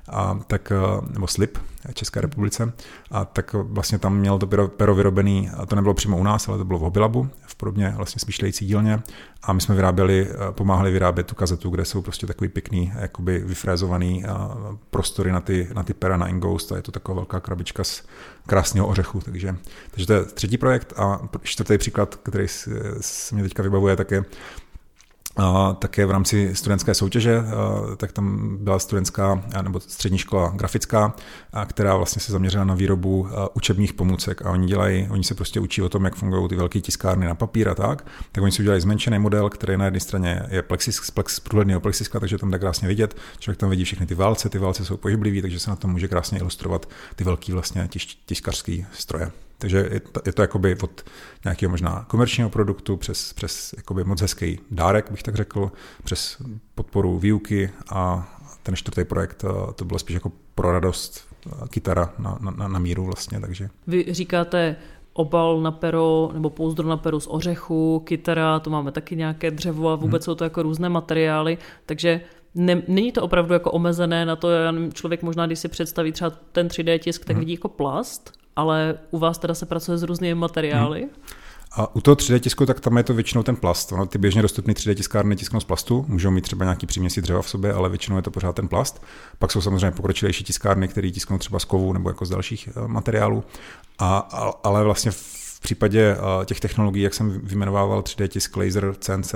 a 0.10 0.40
tak, 0.48 0.72
nebo 1.10 1.28
slib 1.28 1.58
České 1.94 2.22
republice, 2.22 2.74
a 3.12 3.26
tak 3.26 3.54
vlastně 3.54 4.00
tam 4.00 4.18
měl 4.18 4.40
to 4.40 4.48
pero, 4.48 4.68
pero 4.68 4.96
vyrobený, 4.96 5.50
a 5.58 5.66
to 5.66 5.76
nebylo 5.76 5.94
přímo 5.94 6.18
u 6.18 6.24
nás, 6.24 6.50
ale 6.50 6.58
to 6.58 6.66
bylo 6.66 6.80
v 6.80 6.82
Hobilabu, 6.82 7.30
v 7.46 7.56
podobně 7.56 7.94
vlastně 7.98 8.20
smýšlející 8.20 8.66
dílně 8.66 9.04
a 9.48 9.54
my 9.54 9.62
jsme 9.62 9.76
vyráběli, 9.76 10.30
pomáhali 10.52 10.92
vyrábět 10.92 11.28
tu 11.28 11.36
kazetu, 11.36 11.70
kde 11.70 11.86
jsou 11.86 12.02
prostě 12.02 12.28
takový 12.28 12.50
pěkný, 12.50 12.94
jakoby 13.00 13.40
vyfrézovaný 13.40 14.24
prostory 14.90 15.32
na 15.32 15.42
ty, 15.42 15.70
na 15.74 15.84
ty 15.84 15.94
pera 15.94 16.18
na 16.18 16.28
Ingoust 16.28 16.72
a 16.72 16.76
je 16.76 16.82
to 16.82 16.92
taková 16.92 17.16
velká 17.16 17.40
krabička 17.40 17.84
z 17.84 18.04
krásného 18.48 18.88
ořechu, 18.88 19.22
takže, 19.22 19.56
takže 19.92 20.08
to 20.08 20.14
je 20.14 20.26
třetí 20.26 20.58
projekt. 20.58 20.94
A 20.98 21.20
čtvrtý 21.44 21.78
příklad, 21.78 22.16
který 22.16 22.48
se 23.02 23.36
mě 23.36 23.44
teďka 23.44 23.64
vybavuje, 23.64 23.96
tak 23.96 24.12
je 24.12 24.26
a 25.38 25.74
také 25.74 26.06
v 26.06 26.12
rámci 26.12 26.56
studentské 26.56 26.94
soutěže, 26.94 27.44
tak 27.98 28.12
tam 28.12 28.58
byla 28.60 28.80
studentská 28.80 29.44
nebo 29.62 29.80
střední 29.80 30.18
škola 30.18 30.54
grafická, 30.56 31.16
která 31.66 31.96
vlastně 31.96 32.22
se 32.22 32.32
zaměřila 32.32 32.64
na 32.64 32.76
výrobu 32.76 33.28
učebních 33.54 33.94
pomůcek. 33.94 34.46
A 34.46 34.52
oni 34.52 34.68
dělají, 34.68 35.08
oni 35.10 35.24
se 35.24 35.36
prostě 35.36 35.60
učí 35.60 35.82
o 35.82 35.90
tom, 35.90 36.06
jak 36.06 36.16
fungují 36.16 36.50
ty 36.50 36.56
velké 36.56 36.82
tiskárny 36.82 37.26
na 37.26 37.36
papír 37.36 37.70
a 37.70 37.76
tak, 37.76 38.06
tak 38.32 38.44
oni 38.44 38.52
si 38.52 38.62
udělají 38.62 38.82
zmenšený 38.82 39.20
model, 39.20 39.50
který 39.50 39.78
na 39.78 39.86
jedné 39.86 40.00
straně 40.00 40.42
je 40.50 40.62
plexis, 40.62 41.12
plex, 41.12 41.40
průhledného 41.40 41.82
plexiskla, 41.82 42.20
takže 42.20 42.38
tam 42.38 42.52
dá 42.52 42.58
krásně 42.58 42.88
vidět, 42.88 43.18
člověk 43.40 43.60
tam 43.60 43.70
vidí 43.70 43.84
všechny 43.84 44.06
ty 44.06 44.16
válce, 44.16 44.50
ty 44.50 44.58
válce 44.58 44.86
jsou 44.86 44.98
pohyblivé, 44.98 45.42
takže 45.42 45.60
se 45.60 45.70
na 45.70 45.76
tom 45.76 45.92
může 45.92 46.08
krásně 46.08 46.40
ilustrovat 46.40 46.90
ty 47.16 47.24
velké 47.24 47.54
vlastně 47.54 47.90
tiskařské 48.26 48.86
stroje. 48.94 49.32
Takže 49.58 49.90
je 49.92 50.00
to, 50.00 50.22
je 50.26 50.34
to 50.34 50.42
jakoby 50.42 50.78
od 50.84 51.04
nějakého 51.44 51.70
možná 51.70 52.06
komerčního 52.08 52.50
produktu 52.50 52.98
přes, 52.98 53.34
přes 53.34 53.74
jakoby 53.78 54.04
moc 54.04 54.22
hezký 54.22 54.60
dárek, 54.72 55.12
bych 55.12 55.24
tak 55.24 55.36
řekl, 55.36 55.72
přes 56.04 56.42
podporu 56.76 57.20
výuky 57.20 57.70
a 57.90 58.32
ten 58.64 58.76
čtvrtý 58.76 59.04
projekt 59.04 59.46
to 59.76 59.86
bylo 59.86 60.00
spíš 60.00 60.14
jako 60.14 60.32
pro 60.56 60.72
radost 60.72 61.28
kytara 61.70 62.14
na, 62.20 62.38
na, 62.58 62.68
na 62.68 62.80
míru 62.80 63.06
vlastně. 63.06 63.40
Takže. 63.40 63.70
Vy 63.88 64.06
říkáte 64.14 64.76
obal 65.14 65.62
na 65.62 65.72
pero 65.72 66.30
nebo 66.34 66.50
pouzdro 66.50 66.88
na 66.88 66.98
peru 66.98 67.20
z 67.20 67.28
ořechu, 67.28 68.00
kytara, 68.06 68.60
to 68.60 68.70
máme 68.70 68.92
taky 68.92 69.16
nějaké 69.16 69.52
dřevo 69.52 69.90
a 69.90 69.96
vůbec 69.96 70.22
hmm. 70.22 70.26
jsou 70.26 70.36
to 70.36 70.44
jako 70.44 70.64
různé 70.64 70.90
materiály, 70.90 71.58
takže 71.86 72.22
ne, 72.56 72.82
není 72.88 73.12
to 73.12 73.24
opravdu 73.24 73.54
jako 73.54 73.72
omezené 73.72 74.26
na 74.26 74.36
to, 74.36 74.48
člověk 74.94 75.24
možná, 75.24 75.46
když 75.46 75.60
si 75.60 75.68
představí 75.68 76.12
třeba 76.12 76.30
ten 76.52 76.68
3D 76.68 77.00
tisk, 77.00 77.26
tak 77.26 77.36
hmm. 77.36 77.40
vidí 77.40 77.54
jako 77.54 77.70
plast, 77.70 78.32
ale 78.56 78.98
u 79.12 79.20
vás 79.20 79.38
teda 79.38 79.54
se 79.54 79.66
pracuje 79.66 79.98
s 79.98 80.04
různými 80.04 80.36
materiály? 80.36 81.02
Hmm. 81.02 81.10
A 81.78 81.96
u 81.96 82.02
toho 82.02 82.16
3D 82.16 82.40
tisku, 82.40 82.66
tak 82.66 82.80
tam 82.80 82.98
je 82.98 83.04
to 83.04 83.14
většinou 83.14 83.44
ten 83.44 83.56
plast. 83.56 83.92
Ono, 83.92 84.06
ty 84.06 84.18
běžně 84.18 84.42
dostupné 84.42 84.74
3D 84.74 84.96
tiskárny 84.96 85.36
tisknou 85.36 85.60
z 85.60 85.64
plastu, 85.64 86.06
můžou 86.08 86.32
mít 86.32 86.42
třeba 86.42 86.66
nějaký 86.66 86.86
příměsi 86.86 87.22
dřeva 87.22 87.42
v 87.42 87.50
sobě, 87.50 87.74
ale 87.74 87.90
většinou 87.90 88.16
je 88.18 88.22
to 88.22 88.32
pořád 88.32 88.56
ten 88.56 88.68
plast. 88.68 89.04
Pak 89.40 89.52
jsou 89.52 89.62
samozřejmě 89.62 89.92
pokročilejší 89.92 90.44
tiskárny, 90.44 90.88
které 90.88 91.12
tisknou 91.12 91.38
třeba 91.38 91.60
z 91.60 91.66
kovu 91.66 91.94
nebo 91.94 92.10
jako 92.10 92.26
z 92.26 92.30
dalších 92.30 92.70
eh, 92.76 92.88
materiálů. 92.88 93.44
A, 94.00 94.18
ale 94.64 94.84
vlastně 94.84 95.12
případě 95.60 96.18
eh, 96.18 96.46
těch 96.46 96.60
technologií, 96.60 97.04
jak 97.04 97.14
jsem 97.14 97.42
vyjmenovával 97.44 98.02
3D 98.02 98.28
tisk, 98.28 98.58
laser, 98.58 98.96
CNC 99.00 99.36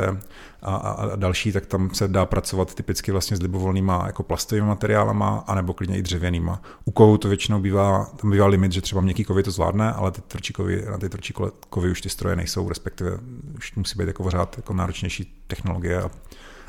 a, 0.61 0.75
a, 0.75 1.15
další, 1.15 1.51
tak 1.51 1.65
tam 1.65 1.89
se 1.93 2.07
dá 2.07 2.25
pracovat 2.25 2.75
typicky 2.75 3.11
vlastně 3.11 3.37
s 3.37 3.41
libovolnýma 3.41 4.03
jako 4.05 4.23
plastovými 4.23 4.67
materiálama, 4.67 5.43
anebo 5.47 5.73
klidně 5.73 5.97
i 5.97 6.01
dřevěnýma. 6.01 6.61
U 6.85 6.91
kovů 6.91 7.17
to 7.17 7.27
většinou 7.27 7.59
bývá, 7.59 8.05
tam 8.15 8.31
bývá 8.31 8.47
limit, 8.47 8.71
že 8.71 8.81
třeba 8.81 9.01
měkký 9.01 9.23
kovy 9.23 9.43
to 9.43 9.51
zvládne, 9.51 9.93
ale 9.93 10.11
ty 10.11 10.21
tvrdší 10.21 10.53
kovy, 10.53 10.85
na 10.91 10.97
ty 10.97 11.09
tvrdší 11.09 11.33
kovy 11.69 11.91
už 11.91 12.01
ty 12.01 12.09
stroje 12.09 12.35
nejsou, 12.35 12.69
respektive 12.69 13.17
už 13.57 13.75
musí 13.75 13.97
být 13.97 14.07
jako 14.07 14.23
pořád 14.23 14.57
jako 14.57 14.73
náročnější 14.73 15.43
technologie 15.47 16.01
a, 16.01 16.11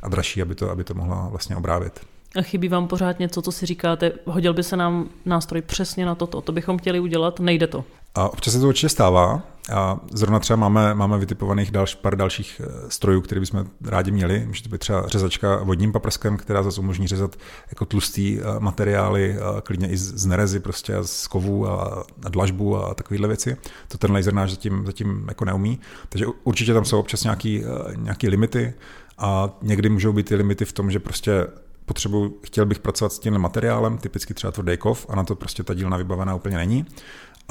a 0.02 0.09
dražší, 0.09 0.42
aby 0.42 0.54
to, 0.54 0.71
aby 0.71 0.85
to 0.85 0.95
mohla 0.95 1.28
vlastně 1.28 1.57
obrábět. 1.57 2.00
A 2.37 2.42
chybí 2.42 2.69
vám 2.69 2.88
pořád 2.88 3.19
něco, 3.19 3.42
co 3.42 3.52
si 3.52 3.66
říkáte, 3.66 4.12
hodil 4.26 4.54
by 4.54 4.62
se 4.62 4.76
nám 4.76 5.09
nástroj 5.25 5.62
přesně 5.62 6.07
na 6.07 6.14
toto, 6.14 6.40
to 6.40 6.52
bychom 6.52 6.78
chtěli 6.78 7.00
udělat, 7.00 7.40
nejde 7.40 7.66
to. 7.66 7.85
A 8.14 8.29
občas 8.29 8.55
se 8.55 8.61
to 8.61 8.69
určitě 8.69 8.88
stává. 8.88 9.43
A 9.73 10.00
zrovna 10.12 10.38
třeba 10.38 10.57
máme, 10.57 10.95
máme 10.95 11.19
vytipovaných 11.19 11.71
dalš, 11.71 11.95
pár 11.95 12.17
dalších 12.17 12.61
eh, 12.64 12.90
strojů, 12.90 13.21
které 13.21 13.40
bychom 13.40 13.64
rádi 13.85 14.11
měli. 14.11 14.47
Může 14.47 14.62
to 14.62 14.69
být 14.69 14.79
třeba 14.79 15.09
řezačka 15.09 15.57
vodním 15.57 15.93
paprskem, 15.93 16.37
která 16.37 16.62
zase 16.62 16.81
umožní 16.81 17.07
řezat 17.07 17.37
jako 17.69 17.85
tlustý 17.85 18.38
eh, 18.38 18.45
materiály, 18.59 19.37
klidně 19.62 19.88
i 19.88 19.97
z 19.97 20.26
nerezy, 20.26 20.61
prostě 20.61 20.95
z 21.02 21.26
kovů 21.26 21.69
a, 21.69 22.05
a 22.25 22.29
dlažbu 22.29 22.76
a 22.76 22.95
takovéhle 22.95 23.29
věci. 23.29 23.57
To 23.88 23.99
ten 23.99 24.12
laser 24.12 24.35
náš 24.35 24.50
zatím, 24.50 24.87
zatím 24.87 25.25
jako 25.29 25.45
neumí. 25.45 25.81
Takže 26.09 26.26
určitě 26.45 26.75
tam 26.75 26.85
jsou 26.85 26.99
občas 26.99 27.25
nějaký, 27.25 27.64
eh, 27.64 27.97
nějaký 27.97 28.29
limity 28.29 28.75
a 29.19 29.50
někdy 29.62 29.88
můžou 29.88 30.12
být 30.12 30.29
ty 30.29 30.35
limity 30.35 30.64
v 30.64 30.73
tom, 30.73 30.90
že 30.90 30.99
prostě 30.99 31.47
potřebuji, 31.90 32.40
chtěl 32.43 32.67
bych 32.67 32.79
pracovat 32.79 33.12
s 33.12 33.19
tím 33.19 33.38
materiálem, 33.38 33.99
typicky 33.99 34.35
třeba 34.35 34.50
tvrdý 34.50 34.76
kov, 34.76 35.07
a 35.09 35.17
na 35.17 35.25
to 35.25 35.37
prostě 35.37 35.62
ta 35.62 35.75
dílna 35.75 35.97
vybavená 35.97 36.35
úplně 36.35 36.57
není. 36.57 36.87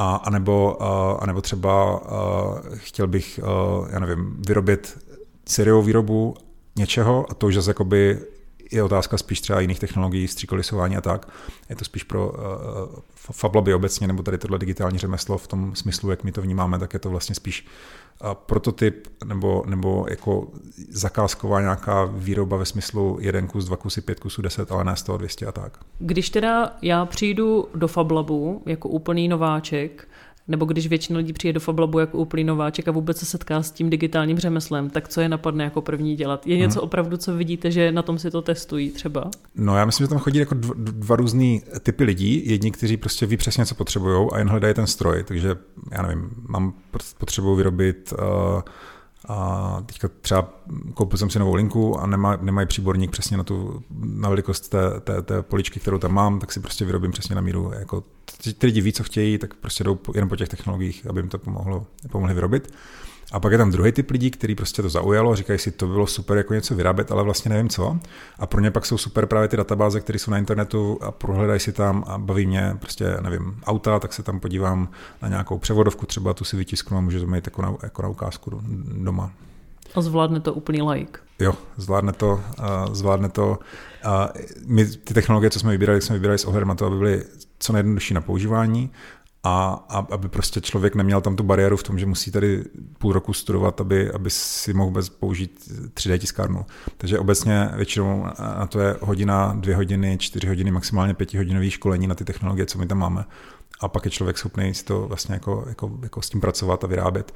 A, 0.02 0.16
anebo, 0.16 0.84
a, 0.84 1.12
anebo 1.12 1.42
třeba 1.42 1.96
a, 1.96 2.22
chtěl 2.76 3.08
bych, 3.08 3.40
a, 3.44 3.48
já 3.90 4.00
nevím, 4.00 4.36
vyrobit 4.48 5.06
seriovou 5.46 5.82
výrobu 5.82 6.36
něčeho 6.76 7.26
a 7.30 7.34
to 7.34 7.48
už 7.48 7.56
zase 7.56 7.70
jakoby 7.70 8.20
je 8.72 8.84
otázka 8.84 9.18
spíš 9.18 9.42
třeba 9.42 9.60
jiných 9.60 9.80
technologií, 9.80 10.28
stříkolisování 10.28 10.98
a 10.98 11.02
tak. 11.02 11.32
Je 11.70 11.76
to 11.76 11.86
spíš 11.86 12.04
pro 12.04 12.30
uh, 12.30 12.36
Fablaby 13.16 13.74
obecně, 13.74 14.08
nebo 14.08 14.24
tady 14.24 14.38
tohle 14.38 14.60
digitální 14.60 15.00
řemeslo 15.00 15.38
v 15.38 15.48
tom 15.48 15.76
smyslu, 15.76 16.10
jak 16.10 16.24
my 16.24 16.32
to 16.32 16.42
vnímáme, 16.42 16.80
tak 16.80 16.94
je 16.94 17.00
to 17.00 17.10
vlastně 17.10 17.36
spíš 17.36 17.68
prototyp 18.34 19.08
nebo, 19.26 19.64
nebo 19.66 20.06
jako 20.10 20.48
zakázková 20.90 21.62
nějaká 21.62 22.06
výroba 22.06 22.58
ve 22.58 22.66
smyslu 22.66 23.18
jeden 23.22 23.48
kus, 23.48 23.66
dva 23.66 23.78
kusy, 23.78 24.02
pět 24.02 24.20
kusů, 24.20 24.42
deset, 24.42 24.72
ale 24.72 24.84
ne 24.84 24.96
z 24.96 25.04
toho 25.04 25.18
200 25.18 25.46
a 25.46 25.52
tak. 25.52 25.78
Když 26.00 26.30
teda 26.30 26.78
já 26.82 27.06
přijdu 27.06 27.68
do 27.76 27.88
Fablabu 27.88 28.62
jako 28.66 28.90
úplný 28.90 29.28
nováček, 29.28 30.08
nebo 30.50 30.66
když 30.66 30.88
většina 30.88 31.18
lidí 31.18 31.34
přijde 31.34 31.54
do 31.54 31.60
Fablabu 31.60 32.00
jako 32.00 32.18
úplný 32.18 32.44
nováček 32.44 32.88
a 32.88 32.92
vůbec 32.92 33.18
se 33.18 33.26
setká 33.26 33.64
s 33.64 33.72
tím 33.72 33.90
digitálním 33.90 34.40
řemeslem, 34.40 34.90
tak 34.90 35.08
co 35.08 35.22
je 35.22 35.30
napadne 35.30 35.64
jako 35.64 35.82
první 35.82 36.16
dělat? 36.16 36.48
Je 36.48 36.58
něco 36.58 36.80
hmm. 36.80 36.84
opravdu, 36.86 37.18
co 37.18 37.36
vidíte, 37.36 37.72
že 37.72 37.92
na 37.92 38.02
tom 38.02 38.20
si 38.20 38.32
to 38.32 38.42
testují 38.42 38.92
třeba? 38.92 39.30
No 39.56 39.78
já 39.78 39.86
myslím, 39.86 40.04
že 40.04 40.10
tam 40.10 40.20
chodí 40.20 40.40
jako 40.40 40.56
dva, 40.56 40.74
dva 40.78 41.16
různý 41.16 41.62
typy 41.84 42.04
lidí. 42.04 42.50
Jedni, 42.50 42.72
kteří 42.72 42.98
prostě 42.98 43.26
ví 43.26 43.38
přesně, 43.38 43.66
co 43.66 43.76
potřebují 43.76 44.30
a 44.32 44.38
jen 44.38 44.50
hledají 44.50 44.74
ten 44.74 44.88
stroj. 44.88 45.24
Takže 45.24 45.56
já 45.92 46.02
nevím, 46.02 46.30
mám 46.48 46.74
potřebu 47.18 47.56
vyrobit 47.56 48.14
uh, 48.14 48.62
a 49.28 49.78
teďka 49.86 50.10
třeba 50.22 50.50
koupil 50.94 51.18
jsem 51.18 51.30
si 51.30 51.40
novou 51.40 51.56
linku 51.56 52.00
a 52.00 52.08
nemá, 52.08 52.36
nemají 52.42 52.68
příborník 52.68 53.12
přesně 53.12 53.38
na 53.38 53.44
tu 53.44 53.84
na 53.92 54.30
velikost 54.30 54.70
té, 54.70 55.00
té, 55.00 55.22
té 55.22 55.42
poličky, 55.42 55.80
kterou 55.80 55.98
tam 55.98 56.14
mám, 56.14 56.40
tak 56.40 56.52
si 56.52 56.60
prostě 56.60 56.86
vyrobím 56.86 57.12
přesně 57.12 57.36
na 57.36 57.42
míru. 57.42 57.72
Jako, 57.80 58.04
ty 58.58 58.66
lidi 58.66 58.82
ví, 58.82 58.94
co 58.94 59.04
chtějí, 59.04 59.38
tak 59.38 59.54
prostě 59.54 59.84
jdou 59.84 60.00
jen 60.16 60.30
po 60.30 60.36
těch 60.36 60.50
technologiích, 60.50 61.08
aby 61.10 61.20
jim 61.20 61.30
to 61.30 61.38
pomohlo, 61.38 61.86
pomohli 62.12 62.34
vyrobit. 62.34 62.74
A 63.32 63.40
pak 63.40 63.52
je 63.52 63.58
tam 63.58 63.72
druhý 63.72 63.92
typ 63.92 64.12
lidí, 64.12 64.32
který 64.32 64.56
prostě 64.56 64.82
to 64.82 64.90
zaujalo, 64.90 65.36
říkají 65.36 65.60
si, 65.60 65.72
to 65.72 65.88
bylo 65.88 66.08
super 66.08 66.38
jako 66.38 66.54
něco 66.54 66.76
vyrábět, 66.76 67.12
ale 67.12 67.24
vlastně 67.24 67.50
nevím 67.50 67.70
co. 67.70 68.00
A 68.40 68.46
pro 68.46 68.62
ně 68.62 68.72
pak 68.72 68.86
jsou 68.86 68.98
super 68.98 69.26
právě 69.26 69.48
ty 69.48 69.58
databáze, 69.58 70.00
které 70.00 70.20
jsou 70.20 70.32
na 70.32 70.38
internetu 70.38 71.00
a 71.02 71.12
prohledají 71.12 71.60
si 71.60 71.72
tam 71.72 72.04
a 72.08 72.18
baví 72.18 72.46
mě 72.46 72.76
prostě, 72.80 73.18
nevím, 73.22 73.62
auta, 73.66 74.00
tak 74.00 74.14
se 74.14 74.24
tam 74.24 74.40
podívám 74.40 74.90
na 75.22 75.28
nějakou 75.28 75.58
převodovku, 75.58 76.06
třeba 76.06 76.34
tu 76.34 76.44
si 76.46 76.58
vytisknu 76.58 76.98
a 76.98 77.02
můžu 77.02 77.20
to 77.20 77.28
mít 77.28 77.48
jako 77.48 77.62
na, 77.62 77.76
jako 77.84 78.02
na 78.02 78.10
ukázku 78.10 78.62
doma. 78.98 79.32
A 79.96 80.02
zvládne 80.02 80.40
to 80.40 80.54
úplný 80.54 80.82
like. 80.82 81.20
Jo, 81.40 81.54
zvládne 81.78 82.14
to, 82.14 82.32
uh, 82.60 82.94
zvládne 82.94 83.30
to. 83.30 83.60
Uh, 84.06 84.28
my 84.68 84.86
ty 84.86 85.14
technologie, 85.14 85.50
co 85.50 85.60
jsme 85.60 85.72
vybírali, 85.72 86.02
jsme 86.02 86.16
vybírali 86.16 86.38
s 86.38 86.46
ohledem 86.46 86.68
na 86.68 86.76
to, 86.76 86.86
aby 86.86 86.96
byly 86.98 87.24
co 87.60 87.74
nejjednodušší 87.74 88.14
na 88.14 88.22
používání, 88.22 88.92
a, 89.44 89.86
aby 90.12 90.30
prostě 90.30 90.62
člověk 90.62 90.96
neměl 90.96 91.22
tam 91.22 91.36
tu 91.36 91.44
bariéru 91.44 91.78
v 91.78 91.84
tom, 91.84 92.00
že 92.00 92.06
musí 92.06 92.32
tady 92.32 92.64
půl 92.98 93.14
roku 93.14 93.34
studovat, 93.34 93.82
aby, 93.82 94.12
aby 94.12 94.30
si 94.30 94.74
mohl 94.74 94.88
vůbec 94.88 95.10
použít 95.10 95.72
3D 95.94 96.20
tiskárnu. 96.20 96.66
Takže 96.98 97.20
obecně 97.20 97.70
většinou 97.76 98.26
na 98.60 98.68
to 98.68 98.80
je 98.80 98.96
hodina, 99.02 99.56
dvě 99.60 99.76
hodiny, 99.76 100.18
čtyři 100.18 100.48
hodiny, 100.48 100.72
maximálně 100.72 101.14
pětihodinový 101.14 101.72
školení 101.72 102.08
na 102.08 102.16
ty 102.16 102.26
technologie, 102.26 102.66
co 102.66 102.78
my 102.80 102.88
tam 102.88 102.98
máme. 102.98 103.26
A 103.80 103.88
pak 103.88 104.06
je 104.06 104.12
člověk 104.12 104.38
schopný 104.38 104.74
si 104.74 104.86
to 104.86 105.08
vlastně 105.08 105.34
jako, 105.34 105.66
jako, 105.68 105.92
jako 106.04 106.22
s 106.22 106.30
tím 106.30 106.42
pracovat 106.42 106.84
a 106.84 106.88
vyrábět. 106.88 107.34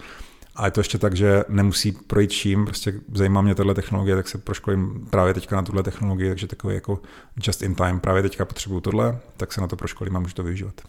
A 0.55 0.65
je 0.65 0.71
to 0.71 0.79
ještě 0.79 0.97
tak, 0.97 1.15
že 1.15 1.43
nemusí 1.49 1.91
projít 1.91 2.31
čím, 2.31 2.65
prostě 2.65 2.93
zajímá 3.13 3.41
mě 3.41 3.55
tahle 3.55 3.73
technologie, 3.73 4.15
tak 4.15 4.27
se 4.27 4.37
proškolím 4.37 5.07
právě 5.09 5.33
teďka 5.33 5.55
na 5.55 5.61
tuhle 5.61 5.83
technologii, 5.83 6.29
takže 6.29 6.47
takový 6.47 6.75
jako 6.75 6.99
just 7.43 7.61
in 7.61 7.75
time, 7.75 7.99
právě 7.99 8.21
teďka 8.21 8.45
potřebuju 8.45 8.81
tohle, 8.81 9.19
tak 9.37 9.53
se 9.53 9.61
na 9.61 9.67
to 9.67 9.75
proškolím 9.75 10.17
a 10.17 10.19
můžu 10.19 10.33
to 10.33 10.43
využívat. 10.43 10.81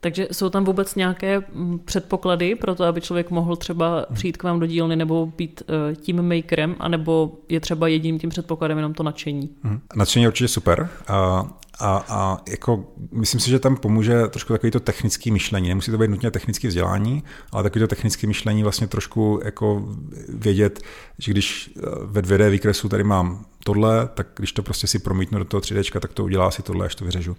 Takže 0.00 0.28
jsou 0.32 0.50
tam 0.50 0.64
vůbec 0.64 0.94
nějaké 0.94 1.42
mm, 1.52 1.78
předpoklady 1.78 2.54
pro 2.54 2.74
to, 2.74 2.84
aby 2.84 3.00
člověk 3.00 3.30
mohl 3.30 3.56
třeba 3.56 3.94
hmm. 3.94 4.14
přijít 4.14 4.36
k 4.36 4.42
vám 4.42 4.60
do 4.60 4.66
dílny 4.66 4.96
nebo 4.96 5.26
být 5.26 5.62
uh, 5.68 5.94
tím 5.94 6.22
makerem, 6.22 6.76
anebo 6.78 7.32
je 7.48 7.60
třeba 7.60 7.88
jediným 7.88 8.18
tím 8.18 8.30
předpokladem 8.30 8.78
jenom 8.78 8.94
to 8.94 9.02
nadšení? 9.02 9.50
Hmm. 9.62 9.80
Nadšení 9.96 10.22
je 10.22 10.28
určitě 10.28 10.48
super. 10.48 10.88
A, 11.06 11.46
a, 11.78 12.04
a 12.08 12.38
jako 12.48 12.84
myslím 13.12 13.40
si, 13.40 13.50
že 13.50 13.58
tam 13.58 13.76
pomůže 13.76 14.28
trošku 14.28 14.52
takový 14.52 14.70
to 14.70 14.80
technické 14.80 15.30
myšlení. 15.30 15.68
Nemusí 15.68 15.90
to 15.90 15.98
být 15.98 16.10
nutně 16.10 16.30
technické 16.30 16.68
vzdělání, 16.68 17.22
ale 17.52 17.62
takový 17.62 17.80
to 17.80 17.88
technické 17.88 18.26
myšlení 18.26 18.62
vlastně 18.62 18.86
trošku 18.86 19.40
jako 19.44 19.88
vědět, 20.28 20.80
že 21.18 21.32
když 21.32 21.70
eh, 21.76 21.80
ve 22.04 22.22
2D 22.22 22.50
výkresu 22.50 22.88
tady 22.88 23.04
mám 23.04 23.44
tohle, 23.64 24.08
tak 24.14 24.26
když 24.36 24.52
to 24.52 24.62
prostě 24.62 24.86
si 24.86 24.98
promítnu 24.98 25.38
do 25.38 25.44
toho 25.44 25.60
3D, 25.60 26.00
tak 26.00 26.12
to 26.12 26.24
udělá 26.24 26.50
si 26.50 26.62
tohle, 26.62 26.86
až 26.86 26.94
to 26.94 27.04
vyřežu. 27.04 27.36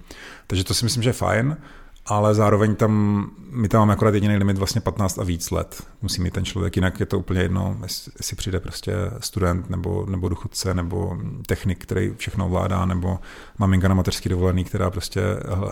Takže 0.47 0.63
to 0.63 0.73
si 0.73 0.85
myslím, 0.85 1.03
že 1.03 1.09
je 1.09 1.13
fajn 1.13 1.57
ale 2.05 2.35
zároveň 2.35 2.75
tam, 2.75 3.25
my 3.51 3.67
tam 3.67 3.79
máme 3.79 3.93
akorát 3.93 4.13
jediný 4.13 4.37
limit 4.37 4.57
vlastně 4.57 4.81
15 4.81 5.19
a 5.19 5.23
víc 5.23 5.51
let. 5.51 5.83
Musí 6.01 6.21
mít 6.21 6.33
ten 6.33 6.45
člověk, 6.45 6.75
jinak 6.75 6.99
je 6.99 7.05
to 7.05 7.19
úplně 7.19 7.41
jedno, 7.41 7.77
jestli 8.17 8.35
přijde 8.35 8.59
prostě 8.59 8.93
student 9.19 9.69
nebo, 9.69 10.05
nebo 10.09 10.29
duchotce 10.29 10.73
nebo 10.73 11.17
technik, 11.47 11.83
který 11.83 12.13
všechno 12.17 12.45
ovládá, 12.45 12.85
nebo 12.85 13.19
maminka 13.57 13.87
na 13.87 13.95
mateřský 13.95 14.29
dovolený, 14.29 14.63
která 14.63 14.91
prostě 14.91 15.21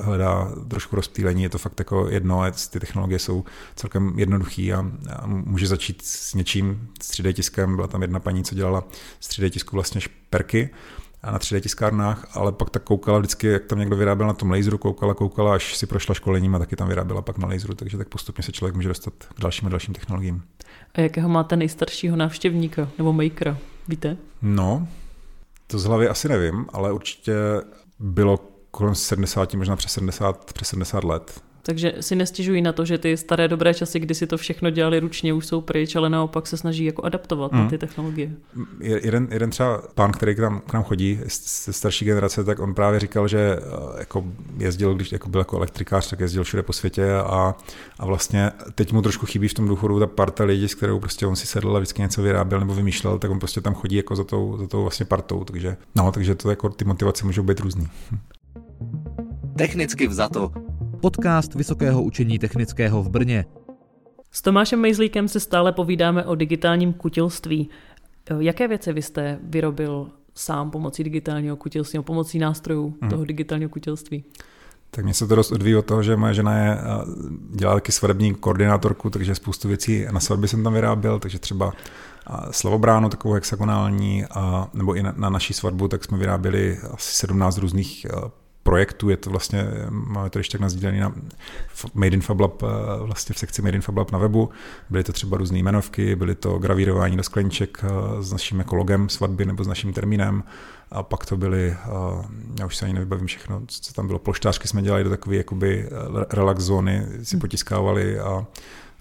hledá 0.01 0.51
trošku 0.67 0.95
rozptýlení, 0.95 1.43
je 1.43 1.49
to 1.49 1.57
fakt 1.57 1.79
jako 1.79 2.09
jedno, 2.09 2.43
ty 2.71 2.79
technologie 2.79 3.19
jsou 3.19 3.43
celkem 3.75 4.13
jednoduchý 4.15 4.73
a, 4.73 4.85
a 5.15 5.27
může 5.27 5.67
začít 5.67 6.01
s 6.05 6.33
něčím, 6.33 6.89
s 7.01 7.11
3D 7.11 7.33
tiskem, 7.33 7.75
byla 7.75 7.87
tam 7.87 8.01
jedna 8.01 8.19
paní, 8.19 8.43
co 8.43 8.55
dělala 8.55 8.83
s 9.19 9.29
3D 9.29 9.49
tisku 9.49 9.75
vlastně 9.75 10.01
šperky, 10.01 10.69
na 11.31 11.39
3D 11.39 11.61
tiskárnách, 11.61 12.27
ale 12.33 12.51
pak 12.51 12.69
tak 12.69 12.83
koukala 12.83 13.19
vždycky, 13.19 13.47
jak 13.47 13.65
tam 13.65 13.79
někdo 13.79 13.95
vyráběl 13.95 14.27
na 14.27 14.33
tom 14.33 14.51
laseru, 14.51 14.77
koukala, 14.77 15.13
koukala, 15.13 15.55
až 15.55 15.77
si 15.77 15.85
prošla 15.85 16.15
školením 16.15 16.55
a 16.55 16.59
taky 16.59 16.75
tam 16.75 16.87
vyráběla 16.87 17.21
pak 17.21 17.37
na 17.37 17.47
laseru, 17.47 17.73
takže 17.73 17.97
tak 17.97 18.09
postupně 18.09 18.43
se 18.43 18.51
člověk 18.51 18.75
může 18.75 18.87
dostat 18.87 19.13
k 19.35 19.41
dalším 19.41 19.67
a 19.67 19.69
dalším 19.69 19.93
technologiím. 19.93 20.43
A 20.93 21.01
jakého 21.01 21.29
máte 21.29 21.55
nejstaršího 21.55 22.15
návštěvníka 22.15 22.89
nebo 22.97 23.13
makera, 23.13 23.57
víte? 23.87 24.17
No, 24.41 24.87
to 25.67 25.79
z 25.79 25.85
hlavy 25.85 26.07
asi 26.07 26.29
nevím, 26.29 26.65
ale 26.73 26.91
určitě 26.91 27.33
bylo 27.99 28.39
kolem 28.71 28.95
70, 28.95 29.53
možná 29.53 29.75
přes 29.75 29.91
70, 29.91 30.53
přes 30.53 30.67
70 30.67 31.03
let. 31.03 31.41
Takže 31.65 31.93
si 31.99 32.15
nestěžují 32.15 32.61
na 32.61 32.73
to, 32.73 32.85
že 32.85 32.97
ty 32.97 33.17
staré 33.17 33.47
dobré 33.47 33.73
časy, 33.73 33.99
kdy 33.99 34.15
si 34.15 34.27
to 34.27 34.37
všechno 34.37 34.69
dělali 34.69 34.99
ručně, 34.99 35.33
už 35.33 35.45
jsou 35.45 35.61
pryč, 35.61 35.95
ale 35.95 36.09
naopak 36.09 36.47
se 36.47 36.57
snaží 36.57 36.85
jako 36.85 37.03
adaptovat 37.03 37.51
mm. 37.51 37.59
na 37.59 37.69
ty 37.69 37.77
technologie. 37.77 38.31
Jeden, 38.79 39.27
jeden 39.31 39.49
třeba 39.49 39.81
pán, 39.95 40.11
který 40.11 40.35
k 40.35 40.39
nám, 40.39 40.59
k 40.59 40.73
nám 40.73 40.83
chodí 40.83 41.19
ze 41.63 41.73
starší 41.73 42.05
generace, 42.05 42.43
tak 42.43 42.59
on 42.59 42.73
právě 42.73 42.99
říkal, 42.99 43.27
že 43.27 43.39
eh, 43.39 43.99
jako 43.99 44.23
jezdil, 44.57 44.95
když 44.95 45.11
jako 45.11 45.29
byl 45.29 45.41
jako 45.41 45.57
elektrikář, 45.57 46.09
tak 46.09 46.19
jezdil 46.19 46.43
všude 46.43 46.63
po 46.63 46.73
světě 46.73 47.13
a, 47.13 47.55
a 47.99 48.05
vlastně 48.05 48.51
teď 48.75 48.93
mu 48.93 49.01
trošku 49.01 49.25
chybí 49.25 49.47
v 49.47 49.53
tom 49.53 49.67
důchodu 49.67 49.99
ta 49.99 50.07
parta 50.07 50.43
lidí, 50.43 50.67
s 50.67 50.75
kterou 50.75 50.99
prostě 50.99 51.27
on 51.27 51.35
si 51.35 51.47
sedl 51.47 51.75
a 51.75 51.79
vždycky 51.79 52.01
něco 52.01 52.21
vyráběl 52.21 52.59
nebo 52.59 52.73
vymýšlel, 52.73 53.19
tak 53.19 53.31
on 53.31 53.39
prostě 53.39 53.61
tam 53.61 53.73
chodí 53.73 53.95
jako 53.95 54.15
za 54.15 54.23
tou, 54.23 54.57
za 54.57 54.67
tou 54.67 54.81
vlastně 54.81 55.05
partou, 55.05 55.43
takže, 55.43 55.77
no, 55.95 56.11
takže 56.11 56.35
to 56.35 56.49
jako 56.49 56.69
ty 56.69 56.85
motivace 56.85 57.25
můžou 57.25 57.43
být 57.43 57.59
různý. 57.59 57.87
Technicky 59.57 60.07
vzato 60.07 60.51
podcast 61.03 61.55
Vysokého 61.55 62.03
učení 62.03 62.39
technického 62.39 63.03
v 63.03 63.09
Brně. 63.09 63.45
S 64.31 64.41
Tomášem 64.41 64.79
Mejzlíkem 64.79 65.27
se 65.27 65.39
stále 65.39 65.71
povídáme 65.71 66.25
o 66.25 66.35
digitálním 66.35 66.93
kutilství. 66.93 67.69
Jaké 68.39 68.67
věci 68.67 68.93
vy 68.93 69.01
jste 69.01 69.39
vyrobil 69.43 70.09
sám 70.35 70.71
pomocí 70.71 71.03
digitálního 71.03 71.55
kutilství, 71.55 71.99
pomocí 72.03 72.39
nástrojů 72.39 72.93
hmm. 73.01 73.09
toho 73.09 73.25
digitálního 73.25 73.69
kutilství? 73.69 74.23
Tak 74.91 75.05
mě 75.05 75.13
se 75.13 75.27
to 75.27 75.35
dost 75.35 75.51
odvíjí 75.51 75.75
od 75.75 75.85
toho, 75.85 76.03
že 76.03 76.15
moje 76.15 76.33
žena 76.33 76.57
je, 76.57 76.77
dělá 77.49 77.73
taky 77.73 77.91
svadební 77.91 78.35
koordinátorku, 78.35 79.09
takže 79.09 79.35
spoustu 79.35 79.67
věcí 79.67 80.05
na 80.11 80.19
svatbě 80.19 80.47
jsem 80.47 80.63
tam 80.63 80.73
vyráběl, 80.73 81.19
takže 81.19 81.39
třeba 81.39 81.73
slavobránu 82.51 83.09
takovou 83.09 83.33
hexagonální, 83.33 84.25
a, 84.25 84.69
nebo 84.73 84.93
i 84.93 85.03
na, 85.03 85.13
na 85.17 85.29
naší 85.29 85.53
svatbu, 85.53 85.87
tak 85.87 86.03
jsme 86.03 86.17
vyráběli 86.17 86.79
asi 86.93 87.15
17 87.15 87.57
různých 87.57 88.05
projektů, 88.63 89.09
je 89.09 89.17
to 89.17 89.29
vlastně, 89.29 89.67
máme 89.89 90.29
to 90.29 90.39
ještě 90.39 90.57
tak 90.57 90.61
nazdílený 90.61 90.99
na 90.99 91.13
Made 91.93 92.13
in 92.13 92.21
Fab 92.21 92.39
Lab, 92.39 92.63
vlastně 92.99 93.33
v 93.33 93.39
sekci 93.39 93.61
Made 93.61 93.75
in 93.75 93.81
Fab 93.81 93.97
Lab 93.97 94.11
na 94.11 94.19
webu. 94.19 94.49
Byly 94.89 95.03
to 95.03 95.13
třeba 95.13 95.37
různé 95.37 95.57
jmenovky, 95.57 96.15
byly 96.15 96.35
to 96.35 96.57
gravírování 96.57 97.17
do 97.17 97.23
skleníček 97.23 97.83
s 98.19 98.31
naším 98.31 98.61
ekologem 98.61 99.09
svatby 99.09 99.45
nebo 99.45 99.63
s 99.63 99.67
naším 99.67 99.93
termínem. 99.93 100.43
A 100.91 101.03
pak 101.03 101.25
to 101.25 101.37
byly, 101.37 101.77
já 102.59 102.65
už 102.65 102.77
se 102.77 102.85
ani 102.85 102.93
nevybavím 102.93 103.27
všechno, 103.27 103.61
co 103.67 103.93
tam 103.93 104.07
bylo, 104.07 104.19
polštářky 104.19 104.67
jsme 104.67 104.81
dělali 104.81 105.03
do 105.03 105.09
takové 105.09 105.35
jakoby 105.35 105.89
relax 106.29 106.63
zóny, 106.63 107.05
si 107.23 107.37
potiskávali 107.37 108.19
a 108.19 108.45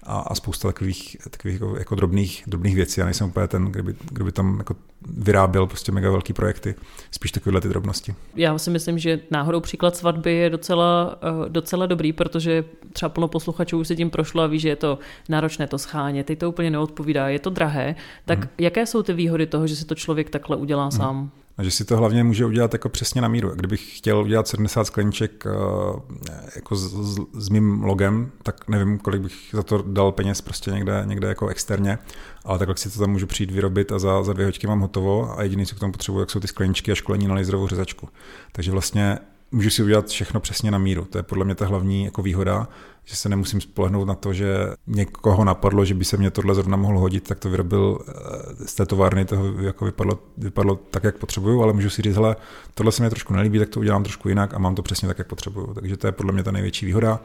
a, 0.05 0.19
a 0.19 0.35
spousta 0.35 0.67
takových, 0.67 1.17
takových 1.29 1.53
jako, 1.61 1.77
jako 1.77 1.95
drobných, 1.95 2.43
drobných 2.47 2.75
věcí. 2.75 2.99
Já 2.99 3.05
nejsem 3.05 3.27
úplně 3.27 3.47
ten, 3.47 3.65
kdyby, 3.65 3.95
kdyby 4.11 4.31
tam 4.31 4.57
jako 4.57 4.75
vyráběl 5.07 5.67
prostě 5.67 5.91
mega 5.91 6.11
velký 6.11 6.33
projekty, 6.33 6.75
spíš 7.11 7.31
takovéhle 7.31 7.61
ty 7.61 7.69
drobnosti. 7.69 8.15
Já 8.35 8.57
si 8.57 8.69
myslím, 8.69 8.99
že 8.99 9.19
náhodou 9.31 9.59
příklad 9.59 9.95
svatby 9.95 10.33
je 10.33 10.49
docela, 10.49 11.19
eh, 11.45 11.49
docela 11.49 11.85
dobrý, 11.85 12.13
protože 12.13 12.65
třeba 12.93 13.09
plno 13.09 13.27
posluchačů 13.27 13.79
už 13.79 13.87
se 13.87 13.95
tím 13.95 14.09
prošlo 14.09 14.43
a 14.43 14.47
ví, 14.47 14.59
že 14.59 14.69
je 14.69 14.75
to 14.75 14.99
náročné 15.29 15.67
to 15.67 15.77
schánět, 15.77 16.25
teď 16.25 16.39
to 16.39 16.49
úplně 16.49 16.71
neodpovídá, 16.71 17.29
je 17.29 17.39
to 17.39 17.49
drahé. 17.49 17.95
Tak 18.25 18.39
hmm. 18.39 18.47
jaké 18.57 18.85
jsou 18.85 19.03
ty 19.03 19.13
výhody 19.13 19.47
toho, 19.47 19.67
že 19.67 19.75
si 19.75 19.85
to 19.85 19.95
člověk 19.95 20.29
takhle 20.29 20.57
udělá 20.57 20.83
hmm. 20.83 20.91
sám? 20.91 21.31
A 21.57 21.63
že 21.63 21.71
si 21.71 21.85
to 21.85 21.97
hlavně 21.97 22.23
může 22.23 22.45
udělat 22.45 22.73
jako 22.73 22.89
přesně 22.89 23.21
na 23.21 23.27
míru. 23.27 23.51
Kdybych 23.55 23.97
chtěl 23.97 24.21
udělat 24.21 24.47
70 24.47 24.83
skleniček 24.83 25.45
eh, 25.45 26.51
jako 26.55 26.75
s, 26.75 26.93
s, 26.93 27.19
s 27.33 27.49
mým 27.49 27.83
logem, 27.83 28.31
tak 28.43 28.67
nevím, 28.67 28.99
kolik 28.99 29.21
bych 29.21 29.49
za 29.53 29.63
to 29.63 29.83
dal 29.87 30.11
peněz 30.11 30.41
prostě 30.41 30.71
někde, 30.71 31.03
někde 31.05 31.27
jako 31.27 31.47
externě, 31.47 31.97
ale 32.45 32.59
takhle 32.59 32.77
si 32.77 32.89
to 32.89 32.99
tam 32.99 33.11
můžu 33.11 33.27
přijít 33.27 33.51
vyrobit 33.51 33.91
a 33.91 33.99
za, 33.99 34.23
za 34.23 34.33
dvě 34.33 34.45
hoďky 34.45 34.67
mám 34.67 34.79
hotovo 34.79 35.39
a 35.39 35.43
jediný, 35.43 35.65
co 35.65 35.75
k 35.75 35.79
tomu 35.79 35.91
potřebuji, 35.91 36.19
jak 36.19 36.29
jsou 36.29 36.39
ty 36.39 36.47
skleničky 36.47 36.91
a 36.91 36.95
školení 36.95 37.27
na 37.27 37.35
laserovou 37.35 37.67
řezačku. 37.67 38.09
Takže 38.51 38.71
vlastně 38.71 39.19
můžu 39.53 39.69
si 39.69 39.83
udělat 39.83 40.07
všechno 40.07 40.39
přesně 40.39 40.71
na 40.71 40.77
míru. 40.77 41.05
To 41.05 41.17
je 41.17 41.23
podle 41.23 41.45
mě 41.45 41.55
ta 41.55 41.65
hlavní 41.65 42.05
jako 42.05 42.21
výhoda, 42.21 42.67
že 43.05 43.15
se 43.15 43.29
nemusím 43.29 43.61
spolehnout 43.61 44.07
na 44.07 44.15
to, 44.15 44.33
že 44.33 44.55
někoho 44.87 45.45
napadlo, 45.45 45.85
že 45.85 45.93
by 45.93 46.05
se 46.05 46.17
mě 46.17 46.31
tohle 46.31 46.55
zrovna 46.55 46.77
mohlo 46.77 46.99
hodit, 46.99 47.27
tak 47.27 47.39
to 47.39 47.49
vyrobil 47.49 47.99
eh, 48.07 48.13
z 48.67 48.75
té 48.75 48.85
továrny, 48.85 49.25
toho 49.25 49.61
jako 49.61 49.85
vypadlo, 49.85 50.19
vypadlo 50.37 50.75
tak, 50.75 51.03
jak 51.03 51.17
potřebuju, 51.17 51.63
ale 51.63 51.73
můžu 51.73 51.89
si 51.89 52.01
říct, 52.01 52.15
hele, 52.15 52.35
tohle 52.73 52.91
se 52.91 53.03
mi 53.03 53.09
trošku 53.09 53.33
nelíbí, 53.33 53.59
tak 53.59 53.69
to 53.69 53.79
udělám 53.79 54.03
trošku 54.03 54.29
jinak 54.29 54.53
a 54.53 54.59
mám 54.59 54.75
to 54.75 54.81
přesně 54.81 55.07
tak, 55.07 55.17
jak 55.17 55.27
potřebuju. 55.27 55.73
Takže 55.73 55.97
to 55.97 56.07
je 56.07 56.11
podle 56.11 56.33
mě 56.33 56.43
ta 56.43 56.51
největší 56.51 56.85
výhoda. 56.85 57.19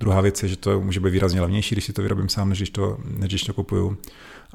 Druhá 0.00 0.20
věc 0.20 0.42
je, 0.42 0.48
že 0.48 0.56
to 0.56 0.80
může 0.80 1.00
být 1.00 1.10
výrazně 1.10 1.40
levnější, 1.40 1.74
když 1.74 1.84
si 1.84 1.92
to 1.92 2.02
vyrobím 2.02 2.28
sám, 2.28 2.48
než 2.48 2.58
když 2.58 2.70
to, 2.70 2.98
než 3.04 3.28
když 3.28 3.42
to 3.42 3.54
kupuju. 3.54 3.96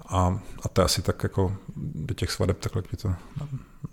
A, 0.06 0.40
a 0.64 0.68
to 0.68 0.82
je 0.82 0.86
asi 0.86 1.02
tak 1.02 1.24
jako 1.24 1.56
do 1.76 2.14
těch 2.14 2.32
svadeb 2.32 2.60
takhle 2.60 2.82
mi 2.92 2.98
to 2.98 3.14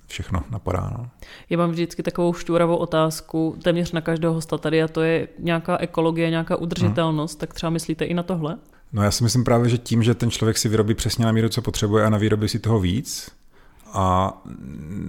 všechno 0.06 0.42
napadá. 0.50 0.90
No. 0.98 1.10
Já 1.50 1.58
mám 1.58 1.70
vždycky 1.70 2.02
takovou 2.02 2.32
šťouravou 2.32 2.76
otázku 2.76 3.58
téměř 3.62 3.92
na 3.92 4.00
každého 4.00 4.34
hosta 4.34 4.58
tady 4.58 4.82
a 4.82 4.88
to 4.88 5.00
je 5.00 5.28
nějaká 5.38 5.76
ekologie, 5.76 6.30
nějaká 6.30 6.56
udržitelnost, 6.56 7.32
hmm. 7.32 7.40
tak 7.40 7.54
třeba 7.54 7.70
myslíte 7.70 8.04
i 8.04 8.14
na 8.14 8.22
tohle? 8.22 8.58
No 8.92 9.02
já 9.02 9.10
si 9.10 9.24
myslím 9.24 9.44
právě, 9.44 9.68
že 9.68 9.78
tím, 9.78 10.02
že 10.02 10.14
ten 10.14 10.30
člověk 10.30 10.58
si 10.58 10.68
vyrobí 10.68 10.94
přesně 10.94 11.24
na 11.24 11.32
míru, 11.32 11.48
co 11.48 11.62
potřebuje 11.62 12.04
a 12.04 12.10
na 12.10 12.18
výrobě 12.18 12.48
si 12.48 12.58
toho 12.58 12.80
víc, 12.80 13.30
a 13.96 14.38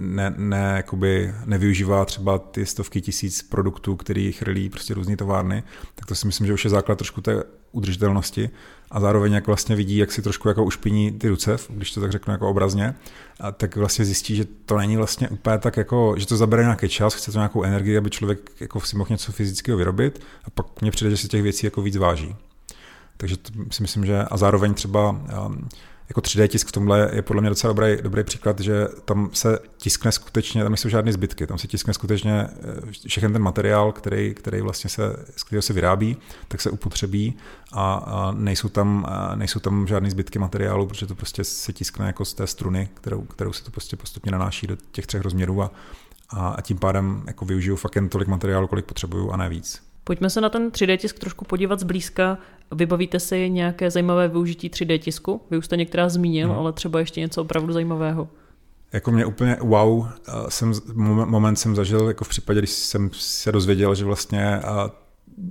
ne, 0.00 0.34
ne, 0.36 0.72
jakoby 0.76 1.34
nevyužívá 1.44 2.04
třeba 2.04 2.38
ty 2.38 2.66
stovky 2.66 3.00
tisíc 3.00 3.42
produktů, 3.42 3.96
který 3.96 4.32
chrlí 4.32 4.68
prostě 4.68 4.94
různé 4.94 5.16
továrny, 5.16 5.62
tak 5.94 6.06
to 6.06 6.14
si 6.14 6.26
myslím, 6.26 6.46
že 6.46 6.52
už 6.52 6.64
je 6.64 6.70
základ 6.70 6.98
trošku 6.98 7.20
té 7.20 7.42
udržitelnosti 7.76 8.50
a 8.90 9.00
zároveň 9.00 9.32
jak 9.32 9.46
vlastně 9.46 9.76
vidí, 9.76 9.96
jak 9.96 10.12
si 10.12 10.22
trošku 10.22 10.48
jako 10.48 10.64
ušpiní 10.64 11.12
ty 11.12 11.28
ruce, 11.28 11.56
když 11.68 11.92
to 11.92 12.00
tak 12.00 12.12
řeknu 12.12 12.32
jako 12.32 12.50
obrazně, 12.50 12.94
a 13.40 13.52
tak 13.52 13.76
vlastně 13.76 14.04
zjistí, 14.04 14.36
že 14.36 14.44
to 14.44 14.76
není 14.76 14.96
vlastně 14.96 15.28
úplně 15.28 15.58
tak 15.58 15.76
jako, 15.76 16.14
že 16.18 16.26
to 16.26 16.36
zabere 16.36 16.62
nějaký 16.62 16.88
čas, 16.88 17.14
chce 17.14 17.32
to 17.32 17.38
nějakou 17.38 17.62
energii, 17.62 17.98
aby 17.98 18.10
člověk 18.10 18.50
jako 18.60 18.80
si 18.80 18.96
mohl 18.96 19.08
něco 19.10 19.32
fyzického 19.32 19.78
vyrobit 19.78 20.20
a 20.44 20.50
pak 20.50 20.82
mně 20.82 20.90
přijde, 20.90 21.10
že 21.10 21.16
si 21.16 21.28
těch 21.28 21.42
věcí 21.42 21.66
jako 21.66 21.82
víc 21.82 21.96
váží. 21.96 22.36
Takže 23.16 23.36
to 23.36 23.52
si 23.70 23.82
myslím, 23.82 24.06
že 24.06 24.22
a 24.22 24.36
zároveň 24.36 24.74
třeba 24.74 25.10
um, 25.10 25.68
jako 26.08 26.20
3D 26.20 26.48
tisk 26.48 26.68
v 26.68 26.72
tomhle 26.72 27.10
je 27.12 27.22
podle 27.22 27.40
mě 27.40 27.50
docela 27.50 27.72
dobrý, 27.72 27.96
dobrý 28.02 28.24
příklad, 28.24 28.60
že 28.60 28.88
tam 29.04 29.30
se 29.32 29.58
tiskne 29.76 30.12
skutečně, 30.12 30.62
tam 30.62 30.72
nejsou 30.72 30.88
žádné 30.88 31.12
zbytky, 31.12 31.46
tam 31.46 31.58
se 31.58 31.68
tiskne 31.68 31.94
skutečně 31.94 32.40
eh, 32.40 33.08
všechen 33.08 33.32
ten 33.32 33.42
materiál, 33.42 33.92
který, 33.92 34.34
který 34.34 34.60
vlastně 34.60 34.90
se, 34.90 35.16
z 35.36 35.44
kterého 35.44 35.62
se 35.62 35.72
vyrábí, 35.72 36.16
tak 36.48 36.60
se 36.60 36.70
upotřebí 36.70 37.36
a, 37.72 37.94
a 37.94 38.32
nejsou, 38.32 38.68
tam, 38.68 39.06
a 39.08 39.34
nejsou 39.34 39.60
tam 39.60 39.86
žádné 39.86 40.10
zbytky 40.10 40.38
materiálu, 40.38 40.86
protože 40.86 41.06
to 41.06 41.14
prostě 41.14 41.44
se 41.44 41.72
tiskne 41.72 42.06
jako 42.06 42.24
z 42.24 42.34
té 42.34 42.46
struny, 42.46 42.88
kterou, 42.94 43.22
kterou 43.22 43.52
se 43.52 43.64
to 43.64 43.70
prostě 43.70 43.96
postupně 43.96 44.32
nanáší 44.32 44.66
do 44.66 44.76
těch 44.92 45.06
třech 45.06 45.22
rozměrů 45.22 45.62
a, 45.62 45.70
a 46.30 46.60
tím 46.62 46.78
pádem 46.78 47.22
jako 47.26 47.44
využiju 47.44 47.76
fakt 47.76 47.96
jen 47.96 48.08
tolik 48.08 48.28
materiálu, 48.28 48.66
kolik 48.66 48.84
potřebuju 48.84 49.30
a 49.30 49.36
ne 49.36 49.48
víc. 49.48 49.85
Pojďme 50.06 50.30
se 50.30 50.40
na 50.40 50.48
ten 50.48 50.68
3D 50.68 50.96
tisk 50.96 51.18
trošku 51.18 51.44
podívat 51.44 51.80
zblízka. 51.80 52.38
Vybavíte 52.74 53.20
si 53.20 53.50
nějaké 53.50 53.90
zajímavé 53.90 54.28
využití 54.28 54.70
3D 54.70 54.98
tisku? 54.98 55.40
Vy 55.50 55.58
už 55.58 55.64
jste 55.64 55.76
některá 55.76 56.08
zmínil, 56.08 56.48
no. 56.48 56.58
ale 56.58 56.72
třeba 56.72 56.98
ještě 56.98 57.20
něco 57.20 57.42
opravdu 57.42 57.72
zajímavého. 57.72 58.28
Jako 58.92 59.12
mě 59.12 59.26
úplně 59.26 59.56
wow, 59.60 60.08
jsem, 60.48 60.72
moment 60.94 61.56
jsem 61.56 61.74
zažil 61.76 62.08
jako 62.08 62.24
v 62.24 62.28
případě, 62.28 62.60
když 62.60 62.70
jsem 62.70 63.10
se 63.12 63.52
dozvěděl, 63.52 63.94
že 63.94 64.04
vlastně 64.04 64.60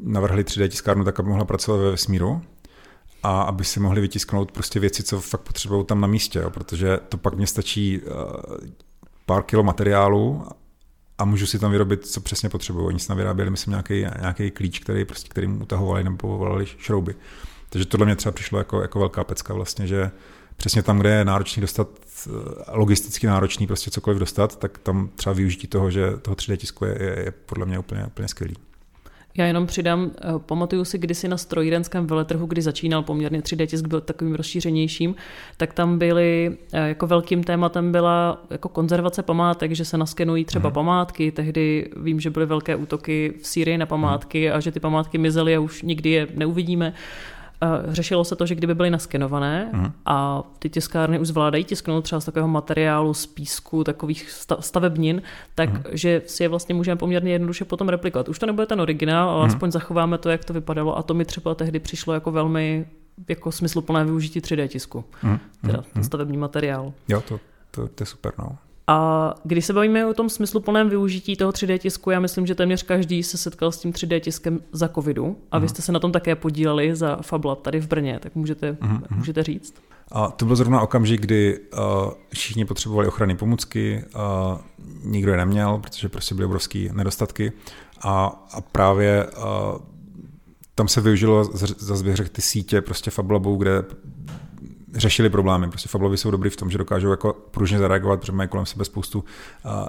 navrhli 0.04 0.44
3D 0.44 0.68
tiskárnu 0.68 1.04
tak, 1.04 1.20
aby 1.20 1.30
mohla 1.30 1.46
pracovat 1.46 1.78
ve 1.78 1.92
vesmíru 1.92 2.42
a 3.24 3.42
aby 3.42 3.64
si 3.64 3.80
mohli 3.80 4.02
vytisknout 4.02 4.52
prostě 4.52 4.80
věci, 4.80 5.04
co 5.04 5.22
fakt 5.22 5.42
potřebují 5.42 5.86
tam 5.86 6.02
na 6.02 6.08
místě, 6.08 6.40
jo, 6.40 6.50
protože 6.50 7.00
to 7.10 7.18
pak 7.18 7.36
mě 7.36 7.48
stačí 7.48 8.02
pár 9.26 9.44
kilo 9.44 9.64
materiálu 9.64 10.46
a 11.18 11.26
můžu 11.26 11.48
si 11.48 11.60
tam 11.60 11.72
vyrobit, 11.72 12.08
co 12.08 12.22
přesně 12.22 12.50
potřebuju. 12.50 12.86
Oni 12.86 13.00
si 13.00 13.08
tam 13.08 13.18
vyráběli, 13.18 13.50
myslím, 13.52 13.72
nějaký, 13.72 14.06
nějaký 14.20 14.52
klíč, 14.52 14.80
který 14.80 15.06
prostě, 15.06 15.30
kterým 15.30 15.62
utahovali 15.62 16.04
nebo 16.04 16.18
povolali 16.18 16.66
šrouby. 16.66 17.16
Takže 17.70 17.86
tohle 17.86 18.06
mě 18.06 18.16
třeba 18.16 18.34
přišlo 18.34 18.58
jako, 18.58 18.82
jako 18.82 19.00
velká 19.00 19.24
pecka 19.24 19.54
vlastně, 19.54 19.88
že 19.88 20.12
přesně 20.58 20.84
tam, 20.84 21.00
kde 21.00 21.10
je 21.10 21.26
náročný 21.26 21.62
dostat, 21.62 21.88
eh, 22.28 22.32
logisticky 22.72 23.28
náročný 23.28 23.68
prostě 23.68 23.92
cokoliv 23.92 24.20
dostat, 24.20 24.60
tak 24.60 24.78
tam 24.78 25.10
třeba 25.16 25.34
využití 25.34 25.68
toho, 25.68 25.92
že 25.92 26.18
toho 26.22 26.36
3D 26.36 26.58
tisku 26.58 26.86
je, 26.86 26.98
je, 27.04 27.20
je 27.26 27.32
podle 27.32 27.66
mě 27.66 27.80
úplně, 27.80 28.06
úplně 28.06 28.28
skvělý. 28.28 28.56
Já 29.38 29.46
jenom 29.46 29.68
přidám, 29.68 30.12
eh, 30.18 30.28
pamatuju 30.46 30.86
si 30.86 30.98
kdysi 30.98 31.28
na 31.28 31.38
strojírenském 31.38 32.08
veletrhu, 32.08 32.46
kdy 32.46 32.62
začínal 32.62 33.04
poměrně 33.04 33.42
3D 33.42 33.68
tisk, 33.68 33.88
byl 33.88 34.02
takovým 34.02 34.36
rozšířenějším, 34.36 35.16
tak 35.58 35.74
tam 35.74 35.98
byly, 35.98 36.58
eh, 36.74 36.88
jako 36.88 37.08
velkým 37.08 37.44
tématem 37.44 37.92
byla 37.92 38.44
jako 38.50 38.70
konzervace 38.70 39.24
památek, 39.24 39.72
že 39.72 39.86
se 39.86 39.98
naskenují 39.98 40.46
třeba 40.46 40.70
hmm. 40.70 40.74
památky, 40.74 41.32
tehdy 41.32 41.90
vím, 41.98 42.20
že 42.20 42.30
byly 42.30 42.46
velké 42.46 42.76
útoky 42.76 43.34
v 43.42 43.48
Sýrii 43.48 43.78
na 43.78 43.86
památky 43.86 44.48
hmm. 44.48 44.58
a 44.58 44.60
že 44.60 44.72
ty 44.72 44.80
památky 44.80 45.18
mizely 45.18 45.56
a 45.56 45.60
už 45.60 45.82
nikdy 45.82 46.10
je 46.10 46.28
neuvidíme. 46.36 46.94
Řešilo 47.88 48.24
se 48.24 48.36
to, 48.36 48.46
že 48.46 48.56
kdyby 48.56 48.76
byly 48.76 48.90
naskenované 48.90 49.70
uh-huh. 49.74 49.92
a 50.06 50.44
ty 50.60 50.70
tiskárny 50.70 51.20
už 51.20 51.28
zvládají 51.28 51.64
tisknout 51.64 52.04
třeba 52.04 52.20
z 52.20 52.26
takového 52.26 52.48
materiálu, 52.48 53.14
z 53.14 53.26
písku, 53.26 53.84
takových 53.84 54.32
stavebnin, 54.60 55.22
tak 55.56 55.70
uh-huh. 55.70 55.90
že 55.92 56.22
si 56.26 56.44
je 56.44 56.50
vlastně 56.50 56.76
můžeme 56.76 56.96
poměrně 56.96 57.32
jednoduše 57.32 57.66
potom 57.66 57.90
replikovat. 57.90 58.30
Už 58.30 58.40
to 58.40 58.46
nebude 58.46 58.66
ten 58.66 58.82
originál, 58.82 59.30
ale 59.30 59.44
uh-huh. 59.44 59.48
aspoň 59.48 59.72
zachováme 59.72 60.18
to, 60.18 60.30
jak 60.30 60.46
to 60.46 60.54
vypadalo 60.54 60.98
a 60.98 61.04
to 61.04 61.14
mi 61.14 61.26
třeba 61.26 61.56
tehdy 61.56 61.80
přišlo 61.80 62.14
jako 62.14 62.32
velmi 62.32 62.86
jako 63.30 63.52
smysluplné 63.52 64.06
využití 64.06 64.42
3D 64.42 64.68
tisku, 64.68 65.04
uh-huh. 65.24 65.40
teda 65.62 65.84
ten 65.94 66.04
stavební 66.04 66.38
materiál. 66.38 66.94
Jo, 67.08 67.22
to, 67.22 67.40
to, 67.72 67.88
to 67.88 68.02
je 68.02 68.06
super, 68.06 68.34
no. 68.40 68.58
A 68.88 69.34
když 69.44 69.66
se 69.66 69.74
bavíme 69.74 70.06
o 70.06 70.14
tom 70.14 70.30
smysluplném 70.30 70.90
využití 70.90 71.36
toho 71.36 71.52
3D 71.52 71.78
tisku, 71.78 72.12
já 72.12 72.20
myslím, 72.20 72.46
že 72.46 72.56
téměř 72.56 72.84
každý 72.84 73.24
se 73.24 73.38
setkal 73.38 73.72
s 73.72 73.78
tím 73.78 73.92
3D 73.92 74.20
tiskem 74.20 74.60
za 74.72 74.88
covidu 74.88 75.38
a 75.52 75.58
vy 75.60 75.66
mhm. 75.66 75.70
jste 75.70 75.82
se 75.82 75.92
na 75.92 76.00
tom 76.00 76.12
také 76.12 76.36
podíleli 76.36 76.96
za 76.96 77.16
FabLab 77.22 77.62
tady 77.62 77.80
v 77.80 77.88
Brně, 77.88 78.20
tak 78.20 78.36
můžete, 78.36 78.72
uh-huh. 78.72 79.02
můžete 79.10 79.44
říct? 79.44 79.74
A 80.12 80.32
to 80.32 80.46
byl 80.46 80.56
zrovna 80.56 80.82
okamžik, 80.82 81.22
kdy 81.22 81.60
uh, 81.60 81.80
všichni 82.34 82.66
potřebovali 82.66 83.08
ochranné 83.08 83.36
pomůcky, 83.36 84.04
uh, 84.16 84.60
nikdo 85.04 85.32
je 85.32 85.38
neměl, 85.38 85.78
protože 85.78 86.10
prostě 86.10 86.36
byly 86.36 86.46
obrovské 86.46 86.90
nedostatky 86.94 87.52
a, 88.02 88.46
a 88.52 88.62
právě 88.62 89.26
uh, 89.26 89.44
tam 90.76 90.88
se 90.88 91.02
využilo, 91.02 91.44
zase 91.78 92.04
bych 92.04 92.16
řekl, 92.16 92.30
ty 92.30 92.42
sítě 92.42 92.82
prostě 92.82 93.12
FabLabu, 93.12 93.56
kde 93.56 93.84
řešili 94.96 95.30
problémy. 95.30 95.70
Prostě 95.70 95.90
Fablovi 95.90 96.18
jsou 96.18 96.32
dobrý 96.32 96.50
v 96.50 96.56
tom, 96.56 96.70
že 96.70 96.78
dokážou 96.78 97.10
jako 97.10 97.34
pružně 97.52 97.80
zareagovat, 97.80 98.20
protože 98.20 98.32
mají 98.32 98.50
kolem 98.50 98.66
sebe 98.66 98.86
spoustu 98.86 99.24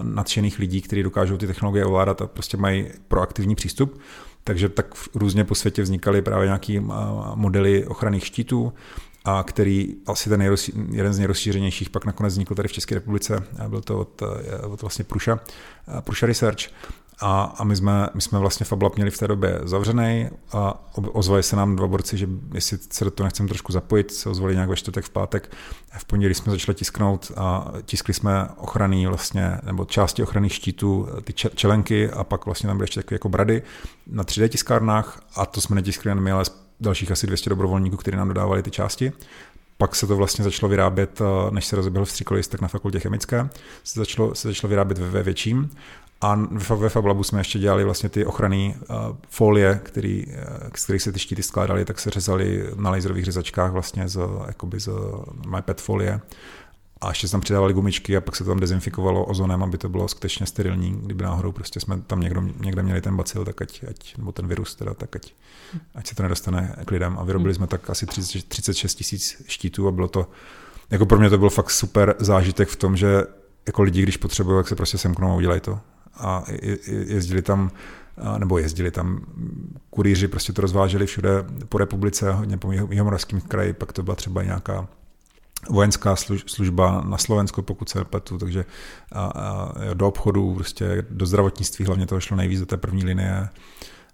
nadšených 0.03 0.59
lidí, 0.59 0.83
kteří 0.83 1.03
dokážou 1.03 1.37
ty 1.37 1.47
technologie 1.47 1.85
ovládat 1.85 2.23
a 2.23 2.27
prostě 2.27 2.57
mají 2.57 2.87
proaktivní 3.09 3.55
přístup. 3.55 4.01
Takže 4.45 4.69
tak 4.69 4.95
různě 5.15 5.45
po 5.45 5.55
světě 5.55 5.83
vznikaly 5.83 6.23
právě 6.23 6.47
nějaké 6.47 6.81
modely 7.35 7.87
ochranných 7.87 8.27
štítů, 8.27 8.73
a 9.25 9.43
který 9.43 9.95
asi 10.07 10.29
ten 10.29 10.43
jeden 10.91 11.13
z 11.13 11.19
nejrozšířenějších 11.19 11.91
pak 11.91 12.05
nakonec 12.05 12.33
vznikl 12.33 12.55
tady 12.55 12.69
v 12.69 12.73
České 12.73 12.95
republice, 12.95 13.45
byl 13.69 13.81
to 13.81 13.99
od, 13.99 14.23
od 14.69 14.83
vlastně 14.83 15.05
Pruša, 15.05 15.41
Pruša 16.01 16.27
Research. 16.27 16.59
A, 17.21 17.43
a 17.43 17.65
my, 17.65 17.77
jsme, 17.77 18.09
my 18.15 18.21
jsme 18.21 18.39
vlastně 18.39 18.65
FabLab 18.65 18.97
měli 18.97 19.11
v 19.11 19.19
té 19.19 19.29
době 19.29 19.61
zavřený 19.65 20.29
a 20.53 20.85
ozvali 20.95 21.43
se 21.43 21.57
nám 21.57 21.77
dva 21.77 21.87
borci, 21.87 22.17
že 22.17 22.29
jestli 22.55 22.79
se 22.91 23.05
do 23.05 23.11
toho 23.11 23.25
nechceme 23.25 23.49
trošku 23.49 23.73
zapojit, 23.73 24.11
se 24.11 24.29
ozvali 24.29 24.55
nějak 24.55 24.69
ve 24.69 24.77
čtvrtek, 24.77 25.05
v 25.05 25.11
pátek. 25.11 25.51
V 25.99 26.05
pondělí 26.05 26.35
jsme 26.35 26.53
začali 26.53 26.75
tisknout 26.75 27.33
a 27.37 27.73
tiskli 27.85 28.15
jsme 28.15 28.49
ochranný 28.57 29.07
vlastně, 29.07 29.59
nebo 29.63 29.85
části 29.85 30.23
ochranných 30.23 30.55
štítů, 30.55 31.09
ty 31.25 31.33
čelenky 31.33 32.11
a 32.11 32.25
pak 32.25 32.47
vlastně 32.47 32.67
tam 32.67 32.77
byly 32.77 32.85
ještě 32.85 33.01
takové 33.03 33.15
jako 33.15 33.29
brady 33.29 33.63
na 34.07 34.25
3D 34.25 34.49
tiskárnách 34.49 35.21
a 35.37 35.47
to 35.47 35.61
jsme 35.61 35.77
netiskli 35.77 36.11
jen 36.11 36.21
my, 36.21 36.33
ale 36.33 36.45
dalších 36.81 37.11
asi 37.11 37.27
200 37.27 37.51
dobrovolníků, 37.51 37.97
kteří 37.97 38.17
nám 38.17 38.29
dodávali 38.29 38.63
ty 38.63 38.71
části. 38.71 39.13
Pak 39.79 39.97
se 39.97 40.07
to 40.07 40.17
vlastně 40.17 40.45
začalo 40.45 40.71
vyrábět, 40.71 41.21
eh, 41.21 41.51
než 41.51 41.67
se 41.67 41.77
rozběhl 41.77 42.05
vstřikolis, 42.05 42.49
tak 42.49 42.61
na 42.61 42.69
fakultě 42.69 43.01
chemické 43.01 43.49
se 43.85 44.01
začalo, 44.01 44.35
se 44.35 44.49
začalo 44.49 44.69
vyrábět 44.69 44.99
ve 44.99 45.23
větším. 45.23 45.71
A 46.21 46.35
ve 46.61 46.89
FabLabu 46.89 47.23
jsme 47.23 47.41
ještě 47.41 47.59
dělali 47.59 47.85
vlastně 47.85 48.09
ty 48.09 48.25
ochranné 48.25 48.67
uh, 48.67 48.97
folie, 49.29 49.81
který, 49.83 50.27
uh, 50.27 50.33
z 50.75 50.85
kterých 50.85 51.03
se 51.03 51.13
ty 51.13 51.19
štíty 51.19 51.43
skládaly, 51.43 51.85
tak 51.85 52.01
se 52.01 52.11
řezali 52.11 52.71
na 52.77 52.91
laserových 52.91 53.25
řezačkách 53.25 53.73
vlastně 53.73 54.09
z, 54.09 54.21
jakoby 54.47 54.81
z 54.81 54.89
MyPad 55.47 55.81
folie 55.81 56.21
a 57.01 57.09
ještě 57.09 57.29
se 57.29 57.33
tam 57.33 57.41
přidávali 57.41 57.73
gumičky 57.73 58.17
a 58.17 58.21
pak 58.21 58.37
se 58.37 58.45
to 58.45 58.51
tam 58.51 58.61
dezinfikovalo 58.61 59.25
ozonem, 59.25 59.63
aby 59.63 59.79
to 59.79 59.89
bylo 59.89 60.09
skutečně 60.09 60.47
sterilní. 60.47 61.01
Kdyby 61.03 61.25
náhodou 61.25 61.53
prostě 61.53 61.81
jsme 61.81 62.01
tam 62.01 62.21
někdo, 62.21 62.41
někde 62.41 62.83
měli 62.83 63.01
ten 63.01 63.17
bacil, 63.17 63.45
tak 63.45 63.63
ať, 63.63 63.85
ať, 63.91 64.17
nebo 64.17 64.33
ten 64.33 64.47
virus 64.47 64.75
teda, 64.75 64.95
tak 64.95 65.17
ať, 65.17 65.33
ať 65.95 66.07
se 66.07 66.15
to 66.15 66.23
nedostane 66.23 66.77
k 66.85 66.91
lidem. 66.91 67.19
A 67.19 67.25
vyrobili 67.25 67.55
jsme 67.55 67.67
tak 67.67 67.91
asi 67.91 68.07
30, 68.07 68.49
36 68.49 68.95
tisíc 68.95 69.43
štítů 69.47 69.89
a 69.89 69.93
bylo 69.93 70.09
to, 70.09 70.31
jako 70.91 71.07
pro 71.07 71.19
mě 71.19 71.31
to 71.31 71.39
byl 71.39 71.51
fakt 71.51 71.71
super 71.71 72.15
zážitek 72.19 72.69
v 72.69 72.77
tom, 72.77 72.97
že 72.97 73.23
jako 73.67 73.83
lidi, 73.83 74.03
když 74.03 74.17
potřebují, 74.17 74.59
tak 74.59 74.69
se 74.69 74.77
prostě 74.77 74.99
semknou 74.99 75.31
a 75.31 75.35
udělají 75.35 75.61
to. 75.61 75.81
A 76.17 76.45
jezdili 76.89 77.43
tam 77.43 77.71
nebo 78.39 78.59
jezdili 78.59 78.91
tam 78.91 79.21
kurýři, 79.91 80.29
prostě 80.29 80.53
to 80.53 80.63
rozváželi 80.63 81.07
všude 81.07 81.45
po 81.69 81.79
republice, 81.79 82.33
hodně 82.33 82.59
po 82.59 82.73
Jihomoravském 82.73 83.41
kraji, 83.41 83.73
pak 83.73 83.93
to 83.93 84.03
byla 84.03 84.17
třeba 84.17 84.43
nějaká 84.43 84.89
vojenská 85.71 86.17
služba 86.47 87.03
na 87.07 87.19
Slovensku, 87.19 87.63
pokud 87.63 87.89
se 87.89 87.99
nepletu, 87.99 88.39
takže 88.39 88.65
a, 89.13 89.27
a, 89.27 89.73
do 89.95 90.09
obchodu, 90.09 90.55
prostě 90.55 91.05
do 91.11 91.27
zdravotnictví 91.27 91.85
hlavně 91.85 92.07
to 92.07 92.21
šlo 92.21 92.37
nejvíc 92.37 92.61
do 92.61 92.67
té 92.67 92.77
první 92.77 93.05
linie, 93.05 93.49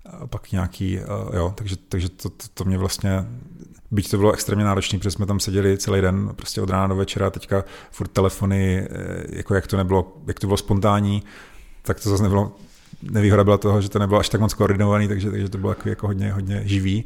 a 0.05 0.27
pak 0.27 0.53
nějaký, 0.53 1.01
a, 1.01 1.37
jo, 1.37 1.53
takže, 1.55 1.77
takže 1.89 2.09
to, 2.09 2.31
to, 2.31 2.45
to 2.55 2.65
mě 2.65 2.79
vlastně, 2.79 3.25
byť 3.91 4.11
to 4.11 4.19
bylo 4.19 4.33
extrémně 4.33 4.65
náročné, 4.65 4.99
protože 4.99 5.11
jsme 5.11 5.27
tam 5.27 5.41
seděli 5.41 5.79
celý 5.79 6.01
den, 6.01 6.31
prostě 6.37 6.61
od 6.61 6.71
rána 6.71 6.87
do 6.87 6.97
večera, 6.97 7.31
teďka 7.31 7.65
furt 7.91 8.09
telefony, 8.09 8.79
e, 8.79 8.87
jako 9.37 9.55
jak 9.55 9.67
to 9.67 9.77
nebylo, 9.77 10.17
jak 10.27 10.41
to 10.41 10.47
bylo 10.47 10.57
spontánní, 10.57 11.23
tak 11.83 12.01
to 12.01 12.11
zase 12.11 12.23
nebylo, 12.23 12.57
nevýhoda 13.03 13.45
byla 13.45 13.59
toho, 13.59 13.81
že 13.81 13.89
to 13.89 13.99
nebylo 13.99 14.21
až 14.21 14.29
tak 14.29 14.41
moc 14.41 14.55
koordinovaný, 14.55 15.09
takže, 15.09 15.31
takže 15.31 15.49
to 15.49 15.59
bylo 15.59 15.77
jako, 15.85 16.07
hodně, 16.07 16.33
hodně 16.33 16.63
živý, 16.65 17.05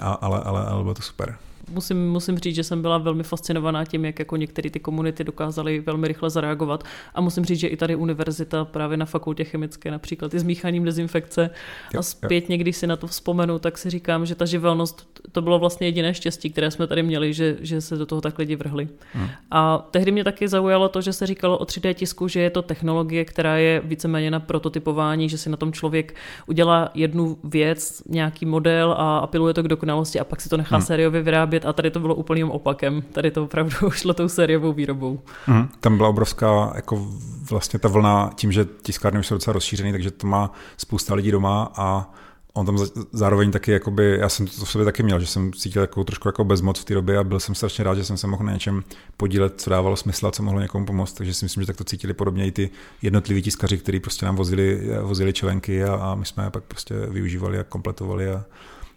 a, 0.00 0.12
ale, 0.12 0.40
ale, 0.40 0.66
ale 0.66 0.82
bylo 0.82 0.94
to 0.94 1.02
super 1.02 1.36
musím, 1.70 2.10
musím 2.10 2.38
říct, 2.38 2.54
že 2.54 2.64
jsem 2.64 2.82
byla 2.82 2.98
velmi 2.98 3.22
fascinovaná 3.22 3.84
tím, 3.84 4.04
jak 4.04 4.18
jako 4.18 4.36
některé 4.36 4.70
ty 4.70 4.80
komunity 4.80 5.24
dokázaly 5.24 5.80
velmi 5.80 6.08
rychle 6.08 6.30
zareagovat. 6.30 6.84
A 7.14 7.20
musím 7.20 7.44
říct, 7.44 7.58
že 7.58 7.68
i 7.68 7.76
tady 7.76 7.96
univerzita 7.96 8.64
právě 8.64 8.96
na 8.96 9.06
fakultě 9.06 9.44
chemické 9.44 9.90
například 9.90 10.34
i 10.34 10.38
s 10.38 10.42
míchaním 10.42 10.84
dezinfekce 10.84 11.50
a 11.98 12.02
zpětně, 12.02 12.58
když 12.58 12.76
si 12.76 12.86
na 12.86 12.96
to 12.96 13.06
vzpomenu, 13.06 13.58
tak 13.58 13.78
si 13.78 13.90
říkám, 13.90 14.26
že 14.26 14.34
ta 14.34 14.44
živelnost, 14.44 15.20
to 15.32 15.42
bylo 15.42 15.58
vlastně 15.58 15.86
jediné 15.86 16.14
štěstí, 16.14 16.50
které 16.50 16.70
jsme 16.70 16.86
tady 16.86 17.02
měli, 17.02 17.34
že, 17.34 17.56
že 17.60 17.80
se 17.80 17.96
do 17.96 18.06
toho 18.06 18.20
tak 18.20 18.38
lidi 18.38 18.56
vrhli. 18.56 18.88
Hmm. 19.12 19.28
A 19.50 19.88
tehdy 19.90 20.12
mě 20.12 20.24
taky 20.24 20.48
zaujalo 20.48 20.88
to, 20.88 21.00
že 21.00 21.12
se 21.12 21.26
říkalo 21.26 21.58
o 21.58 21.64
3D 21.64 21.94
tisku, 21.94 22.28
že 22.28 22.40
je 22.40 22.50
to 22.50 22.62
technologie, 22.62 23.24
která 23.24 23.56
je 23.56 23.80
víceméně 23.84 24.30
na 24.30 24.40
prototypování, 24.40 25.28
že 25.28 25.38
si 25.38 25.50
na 25.50 25.56
tom 25.56 25.72
člověk 25.72 26.14
udělá 26.46 26.90
jednu 26.94 27.38
věc, 27.44 28.02
nějaký 28.08 28.46
model 28.46 28.92
a 28.92 29.18
apeluje 29.18 29.54
to 29.54 29.62
k 29.62 29.68
dokonalosti 29.68 30.20
a 30.20 30.24
pak 30.24 30.40
si 30.40 30.48
to 30.48 30.56
nechá 30.56 30.76
hmm. 30.76 30.86
sériově 30.86 31.22
vyrábět 31.22 31.57
vyrábět 31.58 31.68
a 31.68 31.72
tady 31.72 31.90
to 31.90 32.00
bylo 32.00 32.14
úplným 32.14 32.50
opakem. 32.50 33.02
Tady 33.12 33.30
to 33.30 33.44
opravdu 33.44 33.90
šlo 33.90 34.14
tou 34.14 34.28
sériovou 34.28 34.72
výrobou. 34.72 35.20
Mm, 35.46 35.68
tam 35.80 35.96
byla 35.96 36.08
obrovská 36.08 36.72
jako 36.74 37.08
vlastně 37.50 37.78
ta 37.78 37.88
vlna 37.88 38.30
tím, 38.34 38.52
že 38.52 38.66
tiskárny 38.82 39.20
už 39.20 39.26
jsou 39.26 39.34
docela 39.34 39.54
rozšířený, 39.54 39.92
takže 39.92 40.10
to 40.10 40.26
má 40.26 40.50
spousta 40.76 41.14
lidí 41.14 41.30
doma 41.30 41.72
a 41.76 42.10
on 42.54 42.66
tam 42.66 42.78
zároveň 43.12 43.50
taky, 43.50 43.72
jakoby, 43.72 44.18
já 44.20 44.28
jsem 44.28 44.46
to 44.46 44.64
v 44.64 44.70
sobě 44.70 44.84
taky 44.84 45.02
měl, 45.02 45.20
že 45.20 45.26
jsem 45.26 45.52
cítil 45.52 45.82
jako 45.82 46.04
trošku 46.04 46.28
jako 46.28 46.44
bezmoc 46.44 46.80
v 46.80 46.84
té 46.84 46.94
době 46.94 47.18
a 47.18 47.24
byl 47.24 47.40
jsem 47.40 47.54
strašně 47.54 47.84
rád, 47.84 47.94
že 47.94 48.04
jsem 48.04 48.16
se 48.16 48.26
mohl 48.26 48.44
na 48.44 48.52
něčem 48.52 48.82
podílet, 49.16 49.60
co 49.60 49.70
dávalo 49.70 49.96
smysl 49.96 50.26
a 50.26 50.30
co 50.30 50.42
mohlo 50.42 50.60
někomu 50.60 50.86
pomoct, 50.86 51.12
takže 51.12 51.34
si 51.34 51.44
myslím, 51.44 51.62
že 51.62 51.66
tak 51.66 51.76
to 51.76 51.84
cítili 51.84 52.14
podobně 52.14 52.46
i 52.46 52.52
ty 52.52 52.70
jednotliví 53.02 53.42
tiskaři, 53.42 53.78
kteří 53.78 54.00
prostě 54.00 54.26
nám 54.26 54.36
vozili, 54.36 54.90
vozili 55.02 55.32
čelenky 55.32 55.84
a, 55.84 55.94
a 55.94 56.14
my 56.14 56.26
jsme 56.26 56.44
je 56.44 56.50
pak 56.50 56.64
prostě 56.64 56.94
využívali 56.94 57.58
a 57.58 57.64
kompletovali 57.64 58.30
a, 58.30 58.44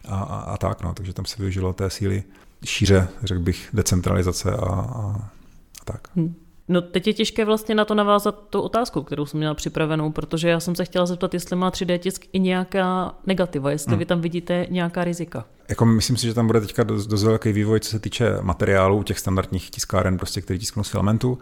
a, 0.08 0.16
a, 0.16 0.40
a 0.40 0.58
tak, 0.58 0.84
no, 0.84 0.94
takže 0.94 1.14
tam 1.14 1.26
se 1.26 1.36
využilo 1.40 1.74
té 1.74 1.90
síly 1.90 2.24
šíře, 2.66 3.08
řekl 3.24 3.42
bych, 3.42 3.70
decentralizace 3.74 4.52
a, 4.52 4.66
a, 4.66 5.16
a 5.82 5.86
tak. 5.86 6.08
Hmm. 6.16 6.36
No 6.68 6.82
teď 6.82 7.08
je 7.08 7.14
těžké 7.14 7.46
vlastně 7.46 7.76
na 7.76 7.86
to 7.86 7.96
navázat 7.96 8.50
tu 8.50 8.62
otázku, 8.62 9.04
kterou 9.04 9.26
jsem 9.26 9.38
měla 9.38 9.54
připravenou, 9.54 10.12
protože 10.12 10.50
já 10.50 10.60
jsem 10.60 10.76
se 10.76 10.86
chtěla 10.86 11.06
zeptat, 11.06 11.34
jestli 11.34 11.56
má 11.56 11.72
3D 11.72 11.98
tisk 11.98 12.26
i 12.34 12.40
nějaká 12.40 13.16
negativa, 13.28 13.72
jestli 13.72 13.90
hmm. 13.90 14.00
vy 14.00 14.06
tam 14.06 14.22
vidíte 14.22 14.68
nějaká 14.70 15.04
rizika. 15.04 15.46
Jako 15.70 15.86
myslím 15.86 16.18
si, 16.18 16.28
že 16.28 16.34
tam 16.34 16.48
bude 16.48 16.62
teďka 16.62 16.84
dost, 16.84 17.08
dost 17.08 17.24
velký 17.24 17.52
vývoj, 17.52 17.80
co 17.80 17.90
se 17.90 18.00
týče 18.00 18.38
materiálů 18.42 19.04
těch 19.04 19.20
standardních 19.20 19.70
tiskáren, 19.70 20.18
prostě, 20.18 20.42
který 20.42 20.60
tisknou 20.60 20.84
z 20.84 20.90
filamentu. 20.90 21.38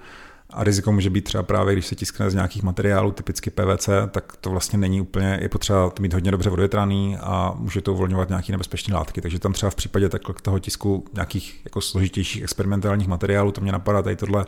A 0.54 0.64
riziko 0.64 0.92
může 0.92 1.10
být 1.10 1.24
třeba 1.24 1.44
právě, 1.44 1.74
když 1.74 1.88
se 1.88 1.96
tiskne 1.96 2.30
z 2.30 2.34
nějakých 2.34 2.64
materiálů, 2.64 3.12
typicky 3.12 3.50
PVC, 3.50 3.90
tak 4.12 4.38
to 4.38 4.50
vlastně 4.50 4.80
není 4.80 5.02
úplně, 5.02 5.40
je 5.42 5.50
potřeba 5.50 5.90
to 5.90 6.02
mít 6.02 6.14
hodně 6.14 6.32
dobře 6.32 6.50
odvětraný 6.50 7.18
a 7.18 7.54
může 7.56 7.82
to 7.82 7.94
uvolňovat 7.94 8.30
nějaké 8.30 8.52
nebezpečné 8.52 8.96
látky. 8.96 9.22
Takže 9.22 9.40
tam 9.40 9.54
třeba 9.54 9.70
v 9.70 9.76
případě 9.76 10.10
takhle 10.10 10.36
toho 10.42 10.60
tisku 10.60 11.06
nějakých 11.14 11.62
jako 11.66 11.82
složitějších 11.82 12.44
experimentálních 12.44 13.08
materiálů, 13.08 13.52
to 13.52 13.62
mě 13.62 13.72
napadá 13.72 14.02
tady 14.02 14.16
tohle, 14.16 14.46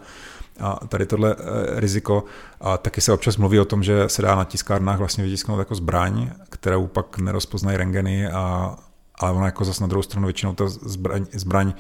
a 0.60 0.88
tady 0.88 1.06
tohle 1.06 1.36
e, 1.36 1.80
riziko. 1.80 2.24
A 2.62 2.78
taky 2.78 3.02
se 3.02 3.14
občas 3.14 3.38
mluví 3.38 3.60
o 3.60 3.66
tom, 3.66 3.84
že 3.84 4.10
se 4.10 4.22
dá 4.22 4.36
na 4.36 4.46
tiskárnách 4.46 5.00
vlastně 5.00 5.24
vytisknout 5.24 5.60
jako 5.60 5.76
zbraň, 5.76 6.30
kterou 6.50 6.88
pak 6.88 7.18
nerozpoznají 7.18 7.78
rengeny 7.78 8.28
a 8.28 8.76
ale 9.22 9.32
ona 9.32 9.46
jako 9.46 9.66
zase 9.66 9.84
na 9.84 9.88
druhou 9.88 10.04
stranu 10.04 10.28
většinou 10.28 10.54
ta 10.54 10.68
zbraň, 10.68 11.26
zbraň 11.32 11.74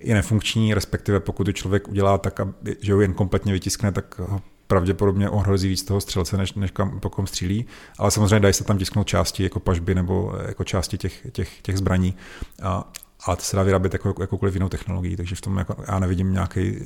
je 0.00 0.14
nefunkční, 0.14 0.74
respektive 0.74 1.20
pokud 1.20 1.44
to 1.44 1.52
člověk 1.52 1.88
udělá 1.88 2.18
tak, 2.18 2.40
že 2.80 2.94
ho 2.94 3.00
jen 3.00 3.14
kompletně 3.14 3.52
vytiskne, 3.52 3.92
tak 3.92 4.18
ho 4.18 4.42
pravděpodobně 4.66 5.30
ohrozí 5.30 5.68
víc 5.68 5.82
toho 5.82 6.00
střelce, 6.00 6.36
než, 6.36 6.54
než 6.54 6.70
kam, 6.70 7.00
po 7.00 7.10
kom 7.10 7.26
střílí. 7.26 7.66
Ale 7.98 8.10
samozřejmě 8.10 8.40
dají 8.40 8.54
se 8.54 8.64
tam 8.64 8.78
tisknout 8.78 9.06
části 9.06 9.42
jako 9.42 9.60
pažby 9.60 9.94
nebo 9.94 10.34
jako 10.48 10.64
části 10.64 10.98
těch, 10.98 11.26
těch, 11.32 11.62
těch 11.62 11.78
zbraní. 11.78 12.14
A, 12.62 12.92
ale 13.24 13.36
to 13.36 13.42
se 13.42 13.56
dá 13.56 13.62
vyrábět 13.62 13.92
jako, 13.92 14.14
jakoukoliv 14.20 14.54
jinou 14.54 14.68
technologií, 14.68 15.16
takže 15.16 15.34
v 15.34 15.40
tom 15.40 15.58
jako, 15.58 15.76
já 15.88 15.98
nevidím 15.98 16.32
nějaký, 16.32 16.76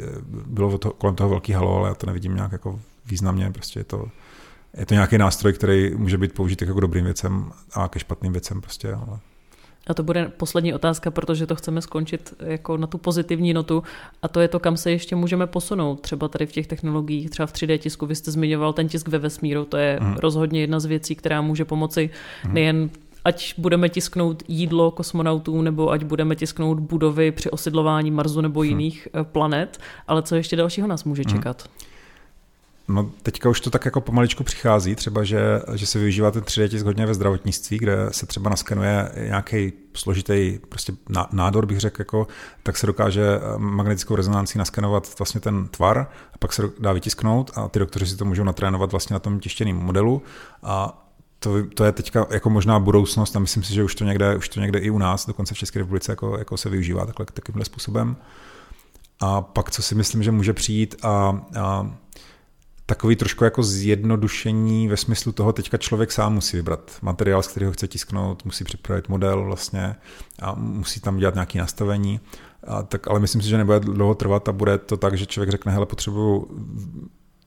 bylo 0.47 0.79
to, 0.79 0.91
kolem 0.91 1.17
toho 1.17 1.31
velký 1.31 1.53
halo, 1.53 1.77
ale 1.77 1.89
já 1.89 1.95
to 1.95 2.07
nevidím 2.07 2.35
nějak 2.35 2.53
jako 2.53 2.81
významně, 3.07 3.51
prostě 3.51 3.81
je 3.81 3.85
to, 3.85 4.09
je 4.77 4.87
to 4.87 4.95
nějaký 4.95 5.19
nástroj, 5.19 5.53
který 5.53 5.95
může 5.97 6.19
být 6.19 6.33
použit 6.33 6.63
jako 6.63 6.75
k 6.75 6.81
dobrým 6.81 7.05
věcem 7.05 7.53
a 7.73 7.89
ke 7.89 7.99
špatným 7.99 8.33
věcem 8.33 8.61
prostě, 8.61 8.95
ale 8.95 9.19
a 9.87 9.95
to 9.95 10.03
bude 10.03 10.33
poslední 10.37 10.75
otázka, 10.75 11.11
protože 11.11 11.47
to 11.47 11.55
chceme 11.55 11.83
skončit 11.83 12.35
jako 12.41 12.77
na 12.77 12.87
tu 12.87 12.99
pozitivní 12.99 13.55
notu 13.55 13.83
a 14.23 14.29
to 14.29 14.41
je 14.41 14.49
to, 14.49 14.61
kam 14.61 14.77
se 14.77 14.91
ještě 14.91 15.17
můžeme 15.17 15.47
posunout, 15.47 16.01
třeba 16.01 16.29
tady 16.29 16.47
v 16.47 16.53
těch 16.53 16.67
technologiích, 16.67 17.31
třeba 17.31 17.47
v 17.47 17.53
3D 17.53 17.79
tisku. 17.79 18.07
Vy 18.07 18.15
jste 18.15 18.31
zmiňoval 18.31 18.73
ten 18.73 18.89
tisk 18.89 19.09
ve 19.09 19.19
vesmíru, 19.19 19.65
to 19.65 19.77
je 19.77 19.99
mm. 20.01 20.15
rozhodně 20.15 20.61
jedna 20.61 20.81
z 20.81 20.85
věcí, 20.85 21.15
která 21.15 21.41
může 21.41 21.65
pomoci 21.65 22.11
mm. 22.45 22.55
nejen 22.55 22.91
ať 23.25 23.55
budeme 23.59 23.89
tisknout 23.89 24.43
jídlo 24.49 24.91
kosmonautů, 24.91 25.63
nebo 25.63 25.91
ať 25.91 26.05
budeme 26.05 26.37
tisknout 26.37 26.81
budovy 26.81 27.33
při 27.33 27.51
osidlování 27.51 28.11
Marsu 28.11 28.41
nebo 28.41 28.61
mhm. 28.61 28.69
jiných 28.69 29.09
mm. 29.13 29.25
planet, 29.25 29.81
ale 30.09 30.23
co 30.23 30.35
ještě 30.35 30.57
dalšího 30.57 30.87
nás 30.87 31.05
může 31.05 31.23
mhm. 31.27 31.37
čekat? 31.37 31.65
Mm. 31.69 31.94
No 32.89 33.11
teďka 33.23 33.49
už 33.49 33.61
to 33.61 33.71
tak 33.71 33.85
jako 33.85 34.01
pomaličku 34.01 34.45
přichází, 34.45 34.95
třeba 34.95 35.25
že, 35.25 35.63
že 35.75 35.87
se 35.87 35.99
využívá 35.99 36.31
ten 36.31 36.43
3D 36.43 36.69
tisk 36.69 36.85
hodně 36.85 37.07
ve 37.07 37.15
zdravotnictví, 37.15 37.79
kde 37.79 37.97
se 38.11 38.27
třeba 38.27 38.51
naskenuje 38.51 39.13
nějaký 39.17 39.73
složitý 39.95 40.59
prostě 40.69 40.93
nádor, 41.33 41.67
bych 41.67 41.81
řekl, 41.81 42.01
jako, 42.01 42.27
tak 42.63 42.77
se 42.77 42.87
dokáže 42.87 43.23
magnetickou 43.57 44.17
rezonancí 44.17 44.59
naskenovat 44.59 45.19
vlastně 45.19 45.41
ten 45.41 45.69
tvar 45.69 45.99
a 46.35 46.39
pak 46.39 46.53
se 46.53 46.63
dá 46.79 46.93
vytisknout 46.93 47.51
a 47.55 47.69
ty 47.69 47.79
doktoři 47.79 48.07
si 48.07 48.17
to 48.17 48.25
můžou 48.25 48.45
natrénovat 48.45 48.91
vlastně 48.91 49.15
na 49.15 49.21
tom 49.21 49.41
tištěném 49.41 49.77
modelu 49.77 50.23
a 50.63 51.05
to, 51.39 51.67
to 51.75 51.85
je 51.85 51.93
teďka 51.93 52.27
jako 52.31 52.51
možná 52.51 52.79
budoucnost 52.81 53.37
a 53.37 53.39
myslím 53.39 53.63
si, 53.63 53.75
že 53.75 53.85
už 53.85 53.95
to 53.95 54.05
někde, 54.05 54.37
už 54.37 54.49
to 54.49 54.61
někde 54.61 54.79
i 54.79 54.91
u 54.91 54.99
nás, 54.99 55.27
dokonce 55.27 55.55
v 55.55 55.59
České 55.59 55.79
republice, 55.79 56.13
jako, 56.13 56.39
jako 56.39 56.57
se 56.57 56.69
využívá 56.71 57.07
takhle, 57.07 57.27
takovýmhle 57.27 57.65
způsobem. 57.65 58.17
A 59.21 59.41
pak, 59.41 59.71
co 59.71 59.83
si 59.83 59.95
myslím, 59.95 60.23
že 60.23 60.31
může 60.31 60.53
přijít 60.53 60.97
a, 61.03 61.41
a 61.61 61.91
takový 62.87 63.17
trošku 63.17 63.45
jako 63.45 63.63
zjednodušení 63.63 64.89
ve 64.89 64.97
smyslu 64.97 65.33
toho, 65.33 65.53
teďka 65.53 65.77
člověk 65.77 66.13
sám 66.13 66.35
musí 66.35 66.57
vybrat 66.57 66.97
materiál, 67.03 67.43
z 67.43 67.49
kterého 67.49 67.73
chce 67.73 67.89
tisknout, 67.89 68.45
musí 68.45 68.65
připravit 68.65 69.09
model 69.09 69.45
vlastně 69.45 69.97
a 70.43 70.55
musí 70.55 71.01
tam 71.01 71.17
dělat 71.17 71.35
nějaké 71.35 71.59
nastavení. 71.59 72.21
A 72.67 72.83
tak, 72.83 73.09
ale 73.09 73.21
myslím 73.21 73.43
si, 73.43 73.49
že 73.49 73.59
nebude 73.59 73.81
dlouho 73.81 74.15
trvat 74.15 74.49
a 74.49 74.53
bude 74.53 74.79
to 74.79 74.97
tak, 74.97 75.17
že 75.17 75.27
člověk 75.27 75.51
řekne, 75.51 75.73
hele, 75.73 75.87
potřebuju 75.87 76.49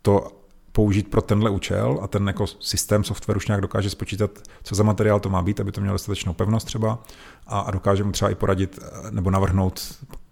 to 0.02 0.32
použít 0.71 1.08
pro 1.08 1.21
tenhle 1.21 1.50
účel 1.50 2.00
a 2.02 2.08
ten 2.08 2.28
jako 2.28 2.47
systém 2.47 3.04
software 3.04 3.38
už 3.38 3.47
nějak 3.47 3.62
dokáže 3.62 3.89
spočítat, 3.89 4.32
co 4.63 4.76
za 4.76 4.84
materiál 4.84 5.19
to 5.19 5.30
má 5.30 5.41
být, 5.41 5.60
aby 5.60 5.71
to 5.71 5.82
mělo 5.82 5.95
dostatečnou 5.95 6.34
pevnost 6.34 6.67
třeba 6.67 7.04
a, 7.47 7.60
a 7.60 7.71
dokáže 7.71 8.04
mu 8.04 8.12
třeba 8.12 8.32
i 8.32 8.36
poradit 8.36 8.80
nebo 9.10 9.32
navrhnout 9.32 9.82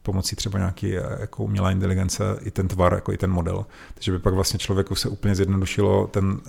pomocí 0.06 0.36
třeba 0.36 0.60
nějaký 0.60 0.98
eh, 0.98 1.02
jako 1.20 1.44
umělá 1.44 1.72
inteligence 1.72 2.24
i 2.42 2.52
ten 2.52 2.68
tvar, 2.68 2.94
jako 2.94 3.12
i 3.12 3.18
ten 3.18 3.32
model. 3.32 3.66
Takže 3.94 4.12
by 4.12 4.20
pak 4.20 4.34
vlastně 4.34 4.60
člověku 4.60 4.96
se 4.96 5.10
úplně 5.10 5.36
zjednodušilo 5.36 6.08
ten, 6.08 6.40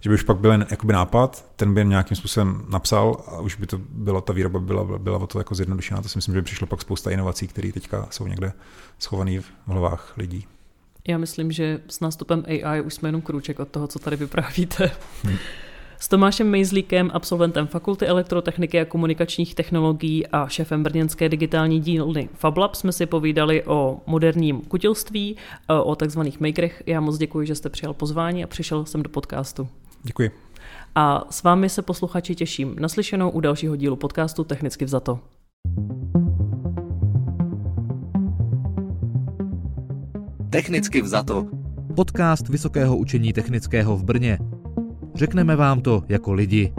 že 0.00 0.10
by 0.10 0.14
už 0.14 0.22
pak 0.22 0.36
byl 0.36 0.52
jen 0.52 0.66
jakoby 0.70 0.92
nápad, 0.92 1.44
ten 1.56 1.74
by 1.74 1.80
jen 1.80 1.88
nějakým 1.88 2.16
způsobem 2.16 2.64
napsal 2.68 3.24
a 3.26 3.40
už 3.40 3.56
by 3.56 3.66
to 3.66 3.78
byla, 3.90 4.20
ta 4.20 4.32
výroba 4.32 4.60
byla, 4.60 4.98
byla 4.98 5.18
o 5.18 5.26
to 5.26 5.38
jako 5.38 5.54
zjednodušená. 5.54 6.02
To 6.02 6.08
si 6.08 6.18
myslím, 6.18 6.34
že 6.34 6.40
by 6.40 6.44
přišlo 6.44 6.66
pak 6.66 6.80
spousta 6.80 7.10
inovací, 7.10 7.46
které 7.46 7.72
teďka 7.72 8.08
jsou 8.10 8.26
někde 8.26 8.52
schované 8.98 9.40
v 9.40 9.50
hlavách 9.66 10.16
lidí. 10.16 10.46
Já 11.08 11.18
myslím, 11.18 11.52
že 11.52 11.80
s 11.88 12.00
nástupem 12.00 12.44
AI 12.46 12.80
už 12.80 12.94
jsme 12.94 13.08
jenom 13.08 13.22
krůček 13.22 13.60
od 13.60 13.68
toho, 13.68 13.86
co 13.86 13.98
tady 13.98 14.16
vyprávíte. 14.16 14.90
Hmm. 15.24 15.36
S 15.98 16.08
Tomášem 16.08 16.50
Mejzlíkem, 16.50 17.10
absolventem 17.14 17.66
Fakulty 17.66 18.06
elektrotechniky 18.06 18.80
a 18.80 18.84
komunikačních 18.84 19.54
technologií 19.54 20.26
a 20.26 20.48
šéfem 20.48 20.82
brněnské 20.82 21.28
digitální 21.28 21.80
dílny 21.80 22.28
FabLab 22.34 22.74
jsme 22.74 22.92
si 22.92 23.06
povídali 23.06 23.64
o 23.64 24.00
moderním 24.06 24.60
kutilství, 24.60 25.36
o 25.84 25.96
takzvaných 25.96 26.40
makerech. 26.40 26.82
Já 26.86 27.00
moc 27.00 27.18
děkuji, 27.18 27.46
že 27.46 27.54
jste 27.54 27.68
přijal 27.70 27.94
pozvání 27.94 28.44
a 28.44 28.46
přišel 28.46 28.86
jsem 28.86 29.02
do 29.02 29.08
podcastu. 29.08 29.68
Děkuji. 30.02 30.30
A 30.94 31.24
s 31.30 31.42
vámi 31.42 31.68
se 31.68 31.82
posluchači 31.82 32.34
těším 32.34 32.76
naslyšenou 32.80 33.30
u 33.30 33.40
dalšího 33.40 33.76
dílu 33.76 33.96
podcastu 33.96 34.44
Technicky 34.44 34.84
vzato. 34.84 35.20
Technicky 40.50 41.02
vzato. 41.02 41.46
Podcast 41.96 42.48
Vysokého 42.48 42.96
učení 42.96 43.32
technického 43.32 43.96
v 43.96 44.04
Brně. 44.04 44.38
Řekneme 45.16 45.56
vám 45.56 45.80
to 45.80 46.02
jako 46.08 46.32
lidi. 46.32 46.72